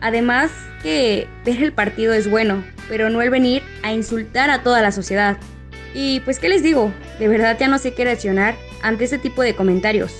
Además 0.00 0.50
que 0.86 1.26
ver 1.44 1.64
el 1.64 1.72
partido 1.72 2.14
es 2.14 2.30
bueno, 2.30 2.62
pero 2.88 3.10
no 3.10 3.20
el 3.20 3.28
venir 3.28 3.60
a 3.82 3.92
insultar 3.92 4.50
a 4.50 4.62
toda 4.62 4.82
la 4.82 4.92
sociedad. 4.92 5.36
Y 5.94 6.20
pues 6.20 6.38
qué 6.38 6.48
les 6.48 6.62
digo, 6.62 6.92
de 7.18 7.26
verdad 7.26 7.56
ya 7.58 7.66
no 7.66 7.78
sé 7.78 7.92
qué 7.92 8.04
reaccionar 8.04 8.54
ante 8.82 9.02
este 9.02 9.18
tipo 9.18 9.42
de 9.42 9.56
comentarios. 9.56 10.14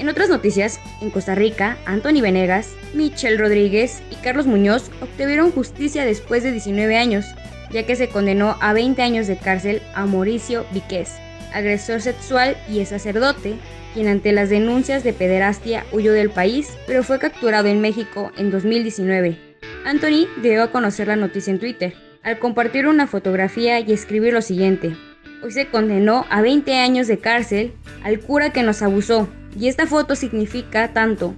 En 0.00 0.08
otras 0.08 0.28
noticias, 0.28 0.80
en 1.00 1.10
Costa 1.10 1.36
Rica, 1.36 1.78
Anthony 1.86 2.20
Venegas, 2.20 2.70
Michelle 2.94 3.36
Rodríguez 3.36 4.02
y 4.10 4.16
Carlos 4.16 4.46
Muñoz 4.46 4.90
obtuvieron 5.00 5.52
justicia 5.52 6.04
después 6.04 6.42
de 6.42 6.50
19 6.50 6.96
años, 6.96 7.26
ya 7.70 7.86
que 7.86 7.94
se 7.94 8.08
condenó 8.08 8.56
a 8.60 8.72
20 8.72 9.00
años 9.02 9.28
de 9.28 9.36
cárcel 9.36 9.82
a 9.94 10.04
Mauricio 10.04 10.66
Víquez, 10.72 11.10
agresor 11.54 12.00
sexual 12.00 12.56
y 12.68 12.84
sacerdote, 12.86 13.54
quien 13.94 14.08
ante 14.08 14.32
las 14.32 14.50
denuncias 14.50 15.04
de 15.04 15.12
pederastia 15.12 15.86
huyó 15.92 16.12
del 16.12 16.30
país, 16.30 16.76
pero 16.88 17.04
fue 17.04 17.20
capturado 17.20 17.68
en 17.68 17.80
México 17.80 18.32
en 18.36 18.50
2019. 18.50 19.49
Anthony 19.84 20.28
dio 20.42 20.62
a 20.62 20.70
conocer 20.70 21.08
la 21.08 21.16
noticia 21.16 21.50
en 21.50 21.58
Twitter, 21.58 21.94
al 22.22 22.38
compartir 22.38 22.86
una 22.86 23.06
fotografía 23.06 23.80
y 23.80 23.92
escribir 23.92 24.34
lo 24.34 24.42
siguiente. 24.42 24.94
Hoy 25.42 25.52
se 25.52 25.68
condenó 25.68 26.26
a 26.28 26.42
20 26.42 26.78
años 26.78 27.06
de 27.06 27.18
cárcel 27.18 27.72
al 28.04 28.20
cura 28.20 28.50
que 28.50 28.62
nos 28.62 28.82
abusó, 28.82 29.28
y 29.58 29.68
esta 29.68 29.86
foto 29.86 30.16
significa 30.16 30.92
tanto. 30.92 31.34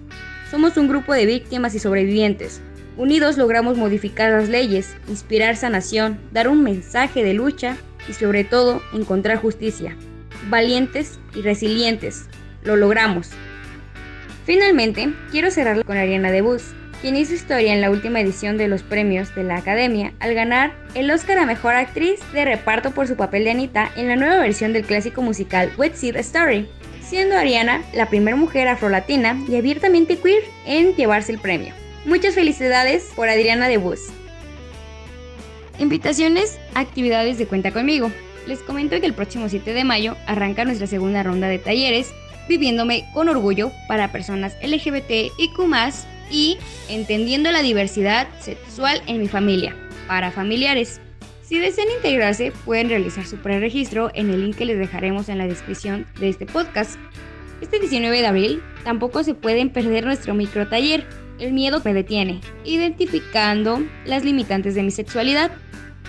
Somos 0.50 0.76
un 0.76 0.88
grupo 0.88 1.14
de 1.14 1.24
víctimas 1.24 1.74
y 1.76 1.78
sobrevivientes. 1.78 2.61
Unidos 2.96 3.38
logramos 3.38 3.78
modificar 3.78 4.33
las 4.33 4.48
leyes, 4.48 4.96
inspirar 5.09 5.57
sanación, 5.57 6.18
dar 6.33 6.48
un 6.48 6.64
mensaje 6.64 7.22
de 7.22 7.35
lucha 7.35 7.76
y 8.09 8.12
sobre 8.12 8.42
todo 8.42 8.83
encontrar 8.92 9.38
justicia. 9.38 9.96
Valientes 10.50 11.20
y 11.35 11.42
resilientes. 11.42 12.26
Lo 12.64 12.74
logramos. 12.74 13.31
Finalmente, 14.44 15.14
quiero 15.31 15.52
cerrar 15.52 15.85
con 15.85 15.96
Ariana 15.96 16.33
DeBus, 16.33 16.74
quien 17.03 17.17
hizo 17.17 17.35
historia 17.35 17.75
en 17.75 17.81
la 17.81 17.91
última 17.91 18.21
edición 18.21 18.57
de 18.57 18.69
los 18.69 18.85
premios 18.85 19.35
de 19.35 19.43
la 19.43 19.57
Academia 19.57 20.12
al 20.21 20.35
ganar 20.35 20.73
el 20.95 21.11
Oscar 21.11 21.37
a 21.38 21.47
Mejor 21.47 21.75
Actriz 21.75 22.21
de 22.33 22.45
Reparto 22.45 22.93
por 22.93 23.09
su 23.09 23.17
papel 23.17 23.43
de 23.43 23.51
Anita 23.51 23.91
en 23.97 24.07
la 24.07 24.15
nueva 24.15 24.38
versión 24.38 24.73
del 24.73 24.85
clásico 24.85 25.21
musical 25.21 25.73
Wet 25.77 25.97
Seed 25.97 26.15
Story, 26.17 26.69
siendo 27.03 27.37
Ariana 27.37 27.83
la 27.93 28.09
primera 28.09 28.37
mujer 28.37 28.69
afrolatina 28.69 29.37
y 29.49 29.57
abiertamente 29.57 30.17
queer 30.17 30.45
en 30.65 30.95
llevarse 30.95 31.33
el 31.33 31.41
premio. 31.41 31.75
Muchas 32.07 32.37
felicidades 32.37 33.11
por 33.17 33.29
Adriana 33.29 33.67
de 33.67 33.79
Bus. 33.79 33.99
Invitaciones 35.81 36.61
actividades 36.75 37.37
de 37.37 37.47
Cuenta 37.47 37.73
conmigo. 37.73 38.12
Les 38.47 38.61
comento 38.61 39.01
que 39.01 39.07
el 39.07 39.15
próximo 39.15 39.49
7 39.49 39.73
de 39.73 39.83
mayo 39.83 40.17
arranca 40.27 40.65
nuestra 40.65 40.87
segunda 40.87 41.25
ronda 41.25 41.49
de 41.49 41.59
talleres 41.59 42.12
Viviéndome 42.49 43.09
con 43.12 43.29
orgullo 43.29 43.71
para 43.87 44.11
personas 44.11 44.57
LGBT 44.62 45.33
y 45.38 45.49
Q 45.55 45.67
y 46.33 46.59
Entendiendo 46.88 47.53
la 47.53 47.62
diversidad 47.62 48.27
sexual 48.40 49.01
en 49.07 49.21
mi 49.21 49.29
familia 49.29 49.77
para 50.09 50.31
familiares. 50.31 51.01
Si 51.42 51.59
desean 51.59 51.88
integrarse, 51.97 52.53
pueden 52.64 52.88
realizar 52.88 53.25
su 53.27 53.37
preregistro 53.37 54.11
en 54.14 54.31
el 54.31 54.42
link 54.42 54.57
que 54.57 54.64
les 54.64 54.79
dejaremos 54.79 55.29
en 55.29 55.38
la 55.38 55.47
descripción 55.47 56.07
de 56.18 56.29
este 56.29 56.47
podcast. 56.47 56.99
Este 57.61 57.79
19 57.79 58.21
de 58.21 58.27
abril 58.27 58.62
tampoco 58.85 59.23
se 59.23 59.35
pueden 59.35 59.71
perder 59.71 60.05
nuestro 60.05 60.35
micro 60.35 60.68
taller, 60.68 61.07
El 61.38 61.53
miedo 61.53 61.81
me 61.85 61.95
detiene, 61.95 62.40
identificando 62.64 63.83
las 64.05 64.25
limitantes 64.25 64.75
de 64.75 64.83
mi 64.83 64.90
sexualidad. 64.90 65.51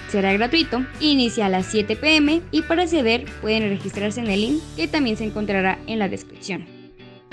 Será 0.10 0.34
gratuito, 0.34 0.86
inicia 1.00 1.46
a 1.46 1.50
las 1.50 1.66
7 1.68 1.96
pm 1.96 2.42
y 2.52 2.62
para 2.64 2.84
acceder 2.84 3.26
pueden 3.42 3.70
registrarse 3.70 4.20
en 4.20 4.28
el 4.28 4.42
link 4.42 4.62
que 4.76 4.88
también 4.88 5.18
se 5.18 5.24
encontrará 5.24 5.80
en 5.88 6.00
la 6.00 6.10
descripción. 6.10 6.83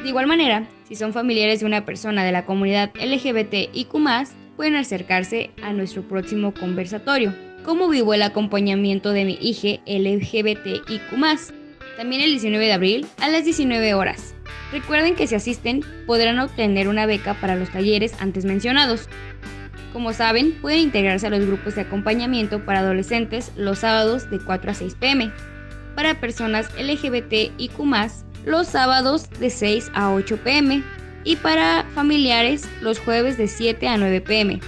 De 0.02 0.08
igual 0.08 0.26
manera, 0.26 0.66
si 0.88 0.96
son 0.96 1.12
familiares 1.12 1.60
de 1.60 1.66
una 1.66 1.84
persona 1.84 2.24
de 2.24 2.32
la 2.32 2.46
comunidad 2.46 2.90
LGBTIQ, 2.94 3.92
pueden 4.56 4.76
acercarse 4.76 5.50
a 5.62 5.74
nuestro 5.74 6.02
próximo 6.02 6.54
conversatorio 6.54 7.34
cómo 7.64 7.88
vivo 7.88 8.14
el 8.14 8.22
acompañamiento 8.22 9.10
de 9.12 9.26
mi 9.26 9.38
hija 9.42 9.82
LGBTIQ. 9.86 11.02
También 11.98 12.22
el 12.22 12.30
19 12.30 12.64
de 12.64 12.72
abril 12.72 13.06
a 13.20 13.28
las 13.28 13.44
19 13.44 13.92
horas. 13.92 14.34
Recuerden 14.72 15.16
que 15.16 15.26
si 15.26 15.34
asisten 15.34 15.82
podrán 16.06 16.38
obtener 16.38 16.88
una 16.88 17.04
beca 17.04 17.34
para 17.34 17.56
los 17.56 17.70
talleres 17.70 18.14
antes 18.20 18.46
mencionados. 18.46 19.06
Como 19.92 20.14
saben, 20.14 20.52
pueden 20.62 20.80
integrarse 20.80 21.26
a 21.26 21.30
los 21.30 21.44
grupos 21.44 21.74
de 21.74 21.82
acompañamiento 21.82 22.64
para 22.64 22.78
adolescentes 22.78 23.52
los 23.54 23.80
sábados 23.80 24.30
de 24.30 24.38
4 24.38 24.70
a 24.70 24.74
6 24.74 24.94
pm, 24.94 25.30
para 25.94 26.20
personas 26.20 26.70
LGBTIQ 26.78 27.78
los 28.44 28.68
sábados 28.68 29.28
de 29.38 29.50
6 29.50 29.90
a 29.94 30.12
8 30.12 30.38
pm 30.42 30.82
y 31.24 31.36
para 31.36 31.84
familiares 31.94 32.68
los 32.80 32.98
jueves 32.98 33.36
de 33.36 33.48
7 33.48 33.88
a 33.88 33.96
9 33.96 34.20
pm. 34.20 34.60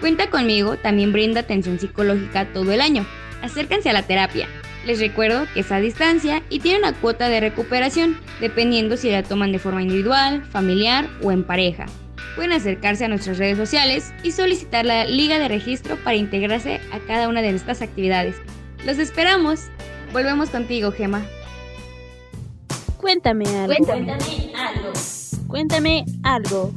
Cuenta 0.00 0.28
conmigo 0.28 0.76
también 0.76 1.12
brinda 1.12 1.40
atención 1.40 1.78
psicológica 1.78 2.52
todo 2.52 2.72
el 2.72 2.80
año. 2.80 3.06
Acérquense 3.42 3.90
a 3.90 3.92
la 3.92 4.02
terapia. 4.02 4.48
Les 4.86 5.00
recuerdo 5.00 5.46
que 5.54 5.60
es 5.60 5.72
a 5.72 5.80
distancia 5.80 6.42
y 6.50 6.60
tiene 6.60 6.80
una 6.80 6.92
cuota 6.92 7.28
de 7.28 7.40
recuperación, 7.40 8.18
dependiendo 8.40 8.96
si 8.96 9.10
la 9.10 9.22
toman 9.22 9.52
de 9.52 9.58
forma 9.58 9.82
individual, 9.82 10.44
familiar 10.44 11.08
o 11.22 11.32
en 11.32 11.44
pareja. 11.44 11.86
Pueden 12.34 12.52
acercarse 12.52 13.04
a 13.04 13.08
nuestras 13.08 13.38
redes 13.38 13.56
sociales 13.56 14.12
y 14.22 14.32
solicitar 14.32 14.84
la 14.84 15.04
liga 15.06 15.38
de 15.38 15.48
registro 15.48 15.96
para 15.96 16.16
integrarse 16.16 16.80
a 16.92 16.98
cada 17.06 17.28
una 17.28 17.40
de 17.40 17.50
estas 17.50 17.80
actividades. 17.80 18.36
¡Los 18.84 18.98
esperamos! 18.98 19.68
Volvemos 20.12 20.50
contigo, 20.50 20.92
Gema. 20.92 21.22
Cuéntame 23.04 23.44
algo. 23.58 23.74
Cuéntame 23.84 24.52
algo. 24.56 24.92
Cuéntame 25.46 26.06
algo. 26.22 26.72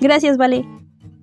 Gracias, 0.00 0.36
Vale. 0.36 0.64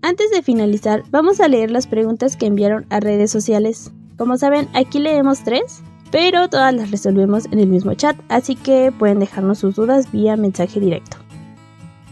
Antes 0.02 0.30
de 0.30 0.42
finalizar, 0.42 1.04
vamos 1.10 1.40
a 1.40 1.48
leer 1.48 1.72
las 1.72 1.88
preguntas 1.88 2.36
que 2.36 2.48
enviaron 2.48 2.86
a 2.90 3.00
redes 3.00 3.32
sociales. 3.32 3.94
Como 4.18 4.36
saben, 4.36 4.68
aquí 4.74 5.00
leemos 5.00 5.46
tres, 5.46 5.82
pero 6.12 6.50
todas 6.50 6.74
las 6.74 6.92
resolvemos 6.92 7.46
en 7.46 7.60
el 7.60 7.68
mismo 7.68 7.94
chat, 7.94 8.18
así 8.28 8.58
que 8.58 8.92
pueden 8.92 9.20
dejarnos 9.20 9.60
sus 9.60 9.78
dudas 9.78 10.12
vía 10.12 10.36
mensaje 10.36 10.82
directo. 10.82 11.16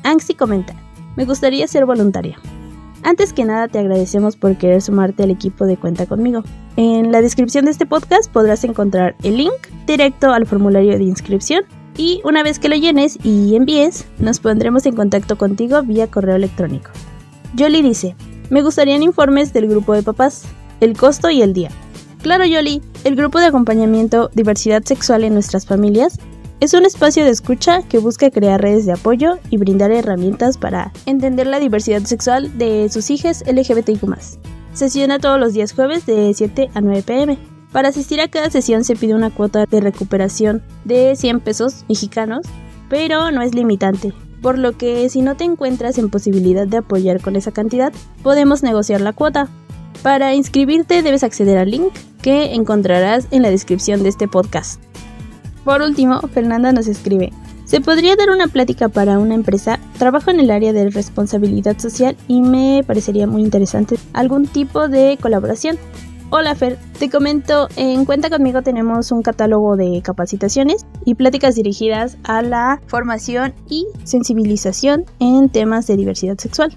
Anxi 0.04 0.34
comenta, 0.34 0.76
me 1.18 1.26
gustaría 1.26 1.68
ser 1.68 1.86
voluntaria. 1.86 2.40
Antes 3.04 3.34
que 3.34 3.44
nada 3.44 3.68
te 3.68 3.80
agradecemos 3.80 4.38
por 4.38 4.56
querer 4.56 4.82
sumarte 4.82 5.24
al 5.24 5.32
equipo 5.32 5.66
de 5.66 5.76
Cuenta 5.76 6.06
conmigo. 6.06 6.44
En 6.78 7.12
la 7.12 7.24
descripción 7.24 7.66
de 7.66 7.72
este 7.72 7.88
podcast 7.88 8.32
podrás 8.32 8.64
encontrar 8.64 9.16
el 9.24 9.38
link 9.38 9.52
directo 9.88 10.32
al 10.32 10.46
formulario 10.46 10.96
de 10.96 11.06
inscripción 11.06 11.64
y 11.98 12.22
una 12.24 12.44
vez 12.44 12.60
que 12.60 12.70
lo 12.70 12.76
llenes 12.76 13.18
y 13.24 13.56
envíes, 13.56 14.06
nos 14.20 14.40
pondremos 14.40 14.86
en 14.86 14.96
contacto 14.96 15.40
contigo 15.40 15.82
vía 15.82 16.06
correo 16.06 16.36
electrónico. 16.36 16.92
Yoli 17.56 17.82
dice, 17.82 18.16
me 18.52 18.62
gustarían 18.62 19.02
informes 19.02 19.54
del 19.54 19.68
grupo 19.68 19.94
de 19.94 20.04
papás, 20.04 20.44
el 20.80 20.96
costo 20.96 21.32
y 21.32 21.42
el 21.42 21.54
día. 21.54 21.72
Claro 22.22 22.46
Yoli, 22.46 22.84
el 23.06 23.16
grupo 23.16 23.40
de 23.40 23.48
acompañamiento 23.48 24.30
Diversidad 24.36 24.84
Sexual 24.84 25.24
en 25.24 25.34
nuestras 25.34 25.66
familias 25.66 26.20
es 26.60 26.76
un 26.76 26.86
espacio 26.86 27.24
de 27.26 27.32
escucha 27.32 27.82
que 27.82 27.98
busca 27.98 28.30
crear 28.30 28.62
redes 28.62 28.86
de 28.86 28.94
apoyo 28.94 29.40
y 29.50 29.58
brindar 29.58 29.92
herramientas 29.92 30.60
para 30.60 30.92
entender 31.08 31.48
la 31.48 31.60
diversidad 31.60 32.04
sexual 32.04 32.56
de 32.60 32.88
sus 32.90 33.10
hijas 33.10 33.44
LGBTIQ. 33.48 34.04
Sesiona 34.78 35.18
todos 35.18 35.40
los 35.40 35.54
días 35.54 35.74
jueves 35.74 36.06
de 36.06 36.32
7 36.36 36.70
a 36.76 36.82
9 36.82 37.02
pm. 37.02 37.40
Para 37.72 37.90
asistir 37.90 38.22
a 38.22 38.28
cada 38.28 38.52
sesión 38.52 38.84
se 38.84 38.96
pide 38.96 39.16
una 39.16 39.32
cuota 39.32 39.66
de 39.66 39.82
recuperación 39.82 40.62
de 40.86 41.16
100 41.16 41.40
pesos 41.40 41.84
mexicanos, 41.90 42.46
pero 42.88 43.32
no 43.32 43.42
es 43.42 43.56
limitante, 43.56 44.14
por 44.40 44.60
lo 44.60 44.78
que 44.78 45.10
si 45.10 45.24
no 45.24 45.36
te 45.36 45.46
encuentras 45.46 45.98
en 45.98 46.12
posibilidad 46.12 46.68
de 46.68 46.78
apoyar 46.78 47.22
con 47.22 47.36
esa 47.36 47.52
cantidad, 47.52 47.92
podemos 48.22 48.62
negociar 48.62 49.02
la 49.02 49.14
cuota. 49.14 49.48
Para 50.04 50.36
inscribirte 50.36 51.02
debes 51.02 51.24
acceder 51.24 51.58
al 51.58 51.72
link 51.72 51.92
que 52.22 52.54
encontrarás 52.54 53.28
en 53.32 53.42
la 53.42 53.50
descripción 53.50 54.04
de 54.04 54.10
este 54.10 54.28
podcast. 54.28 54.80
Por 55.66 55.82
último, 55.82 56.20
Fernanda 56.32 56.72
nos 56.72 56.86
escribe, 56.86 57.34
¿se 57.68 57.82
podría 57.82 58.16
dar 58.16 58.30
una 58.30 58.48
plática 58.48 58.88
para 58.88 59.20
una 59.20 59.36
empresa? 59.36 59.80
Trabajo 60.00 60.32
en 60.32 60.40
el 60.40 60.52
área 60.52 60.72
de 60.72 60.90
responsabilidad 60.90 61.78
social 61.78 62.16
y 62.28 62.42
me 62.42 62.82
parecería 62.88 63.28
muy 63.28 63.42
interesante 63.42 63.98
algún 64.14 64.48
tipo 64.48 64.88
de 64.88 65.18
colaboración. 65.22 65.78
Hola 66.30 66.56
Fer, 66.56 66.78
te 66.98 67.10
comento, 67.10 67.68
en 67.76 68.06
Cuenta 68.06 68.30
conmigo 68.30 68.62
tenemos 68.62 69.12
un 69.12 69.22
catálogo 69.22 69.76
de 69.76 70.02
capacitaciones 70.02 70.86
y 71.06 71.16
pláticas 71.16 71.56
dirigidas 71.56 72.18
a 72.24 72.42
la 72.42 72.82
formación 72.88 73.54
y 73.70 73.86
sensibilización 74.04 75.06
en 75.20 75.50
temas 75.50 75.88
de 75.88 75.98
diversidad 75.98 76.38
sexual. 76.38 76.74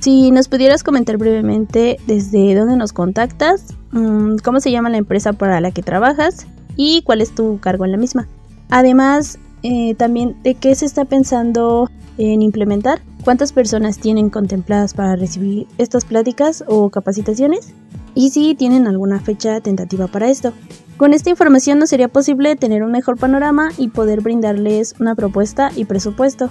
Si 0.00 0.32
nos 0.32 0.48
pudieras 0.48 0.82
comentar 0.82 1.18
brevemente 1.18 1.98
desde 2.08 2.56
dónde 2.56 2.76
nos 2.76 2.92
contactas, 2.92 3.74
mm, 3.92 4.38
cómo 4.42 4.58
se 4.58 4.72
llama 4.72 4.90
la 4.90 4.98
empresa 4.98 5.32
para 5.32 5.60
la 5.60 5.70
que 5.70 5.82
trabajas 5.82 6.48
y 6.76 7.02
cuál 7.02 7.20
es 7.20 7.32
tu 7.32 7.60
cargo 7.60 7.84
en 7.84 7.92
la 7.92 7.98
misma. 7.98 8.28
Además, 8.68 9.38
eh, 9.62 9.94
también 9.94 10.36
de 10.42 10.54
qué 10.54 10.74
se 10.74 10.86
está 10.86 11.04
pensando 11.04 11.90
en 12.18 12.42
implementar, 12.42 13.00
cuántas 13.24 13.52
personas 13.52 13.98
tienen 13.98 14.30
contempladas 14.30 14.94
para 14.94 15.16
recibir 15.16 15.66
estas 15.78 16.04
pláticas 16.04 16.64
o 16.66 16.90
capacitaciones 16.90 17.72
y 18.14 18.30
si 18.30 18.54
tienen 18.54 18.86
alguna 18.86 19.20
fecha 19.20 19.60
tentativa 19.60 20.06
para 20.06 20.28
esto. 20.28 20.52
Con 20.96 21.14
esta 21.14 21.30
información 21.30 21.78
nos 21.78 21.90
sería 21.90 22.08
posible 22.08 22.56
tener 22.56 22.82
un 22.82 22.92
mejor 22.92 23.18
panorama 23.18 23.70
y 23.78 23.88
poder 23.88 24.20
brindarles 24.20 24.94
una 25.00 25.14
propuesta 25.14 25.70
y 25.74 25.84
presupuesto. 25.84 26.50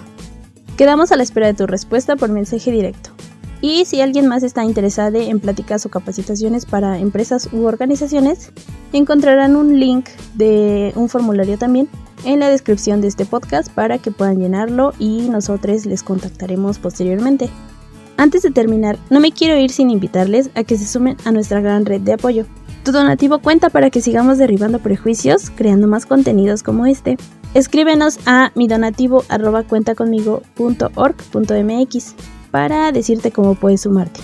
Quedamos 0.77 1.11
a 1.11 1.15
la 1.15 1.23
espera 1.23 1.47
de 1.47 1.53
tu 1.53 1.67
respuesta 1.67 2.15
por 2.15 2.29
mensaje 2.29 2.71
directo. 2.71 3.11
Y 3.61 3.85
si 3.85 4.01
alguien 4.01 4.27
más 4.27 4.41
está 4.41 4.63
interesado 4.63 5.19
en 5.19 5.39
pláticas 5.39 5.85
o 5.85 5.89
capacitaciones 5.89 6.65
para 6.65 6.97
empresas 6.97 7.47
u 7.53 7.65
organizaciones, 7.65 8.51
encontrarán 8.91 9.55
un 9.55 9.79
link 9.79 10.07
de 10.33 10.91
un 10.95 11.09
formulario 11.09 11.59
también 11.59 11.87
en 12.23 12.39
la 12.39 12.49
descripción 12.49 13.01
de 13.01 13.07
este 13.07 13.25
podcast 13.25 13.71
para 13.71 13.97
que 13.97 14.11
puedan 14.11 14.39
llenarlo 14.39 14.93
y 14.99 15.29
nosotros 15.29 15.85
les 15.85 16.03
contactaremos 16.03 16.79
posteriormente. 16.79 17.49
Antes 18.17 18.43
de 18.43 18.51
terminar, 18.51 18.99
no 19.09 19.19
me 19.19 19.31
quiero 19.31 19.57
ir 19.57 19.71
sin 19.71 19.89
invitarles 19.89 20.51
a 20.53 20.63
que 20.63 20.77
se 20.77 20.85
sumen 20.85 21.17
a 21.25 21.31
nuestra 21.31 21.59
gran 21.59 21.85
red 21.85 22.01
de 22.01 22.13
apoyo. 22.13 22.45
Tu 22.83 22.91
donativo 22.91 23.39
cuenta 23.39 23.69
para 23.69 23.89
que 23.89 24.01
sigamos 24.01 24.37
derribando 24.37 24.79
prejuicios, 24.79 25.49
creando 25.49 25.87
más 25.87 26.05
contenidos 26.05 26.63
como 26.63 26.85
este. 26.85 27.17
Escríbenos 27.53 28.19
a 28.25 28.51
mi 28.55 28.67
donativo 28.67 29.23
para 32.51 32.91
decirte 32.91 33.31
cómo 33.31 33.55
puedes 33.55 33.81
sumarte. 33.81 34.19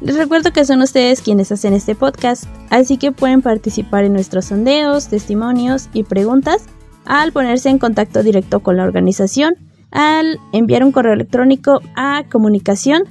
Les 0.00 0.16
recuerdo 0.16 0.52
que 0.52 0.64
son 0.64 0.80
ustedes 0.80 1.20
quienes 1.20 1.52
hacen 1.52 1.74
este 1.74 1.94
podcast, 1.94 2.44
así 2.70 2.96
que 2.96 3.12
pueden 3.12 3.42
participar 3.42 4.04
en 4.04 4.14
nuestros 4.14 4.46
sondeos, 4.46 5.08
testimonios 5.08 5.90
y 5.92 6.04
preguntas 6.04 6.64
al 7.04 7.32
ponerse 7.32 7.68
en 7.68 7.78
contacto 7.78 8.22
directo 8.22 8.60
con 8.60 8.76
la 8.76 8.84
organización, 8.84 9.54
al 9.90 10.38
enviar 10.52 10.84
un 10.84 10.92
correo 10.92 11.12
electrónico 11.14 11.80
a 11.96 12.24
comunicación 12.30 13.04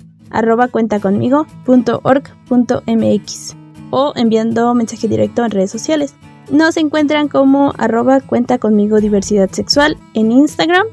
o 3.92 4.14
enviando 4.16 4.74
mensaje 4.76 5.08
directo 5.08 5.44
en 5.44 5.52
redes 5.52 5.72
sociales. 5.72 6.16
Nos 6.52 6.78
encuentran 6.78 7.28
como 7.28 7.74
arroba 7.78 8.22
cuenta 8.22 8.58
conmigo 8.58 9.00
diversidad 9.00 9.50
sexual 9.50 9.98
en 10.14 10.32
Instagram 10.32 10.86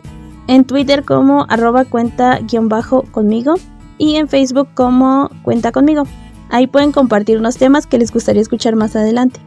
en 0.49 0.65
Twitter 0.65 1.05
como 1.05 1.47
arroba 1.49 1.85
cuenta 1.85 2.39
guion 2.41 2.69
bajo 2.69 3.03
conmigo 3.11 3.55
y 3.99 4.17
en 4.17 4.29
Facebook 4.29 4.69
como 4.75 5.31
cuenta 5.43 5.73
conmigo. 5.73 6.05
Ahí 6.51 6.67
pueden 6.67 6.93
compartir 6.93 7.39
unos 7.39 7.57
temas 7.57 7.87
que 7.87 7.99
les 7.99 8.13
gustaría 8.13 8.43
escuchar 8.43 8.77
más 8.77 8.95
adelante. 8.95 9.41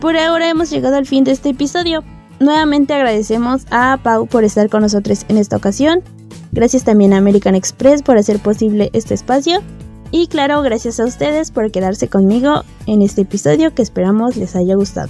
Por 0.00 0.16
ahora 0.16 0.48
hemos 0.48 0.70
llegado 0.70 0.96
al 0.96 1.06
fin 1.06 1.24
de 1.24 1.32
este 1.32 1.50
episodio. 1.50 2.04
Nuevamente 2.42 2.92
agradecemos 2.92 3.66
a 3.70 4.00
Pau 4.02 4.26
por 4.26 4.42
estar 4.42 4.68
con 4.68 4.82
nosotros 4.82 5.24
en 5.28 5.38
esta 5.38 5.56
ocasión. 5.56 6.02
Gracias 6.50 6.82
también 6.82 7.12
a 7.12 7.18
American 7.18 7.54
Express 7.54 8.02
por 8.02 8.18
hacer 8.18 8.40
posible 8.40 8.90
este 8.94 9.14
espacio. 9.14 9.60
Y 10.10 10.26
claro, 10.26 10.60
gracias 10.62 10.98
a 10.98 11.04
ustedes 11.04 11.52
por 11.52 11.70
quedarse 11.70 12.08
conmigo 12.08 12.64
en 12.86 13.00
este 13.00 13.20
episodio 13.20 13.72
que 13.72 13.82
esperamos 13.82 14.36
les 14.36 14.56
haya 14.56 14.74
gustado. 14.74 15.08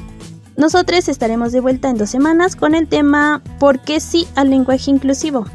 Nosotros 0.59 1.09
estaremos 1.09 1.53
de 1.53 1.61
vuelta 1.61 1.89
en 1.89 1.97
dos 1.97 2.11
semanas 2.11 2.55
con 2.55 2.75
el 2.75 2.87
tema 2.87 3.43
¿Por 3.59 3.81
qué 3.81 3.99
sí 4.01 4.29
al 4.35 4.51
lenguaje 4.51 4.91
inclusivo? 4.91 5.47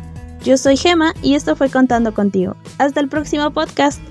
Yo 0.43 0.57
soy 0.57 0.77
Gema 0.77 1.13
y 1.21 1.35
esto 1.35 1.55
fue 1.55 1.69
Contando 1.69 2.11
contigo. 2.11 2.55
Hasta 2.79 3.01
el 3.01 3.07
próximo 3.07 3.51
podcast. 3.51 4.01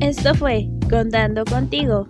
Esto 0.00 0.34
fue 0.34 0.68
Contando 0.90 1.44
contigo. 1.44 2.08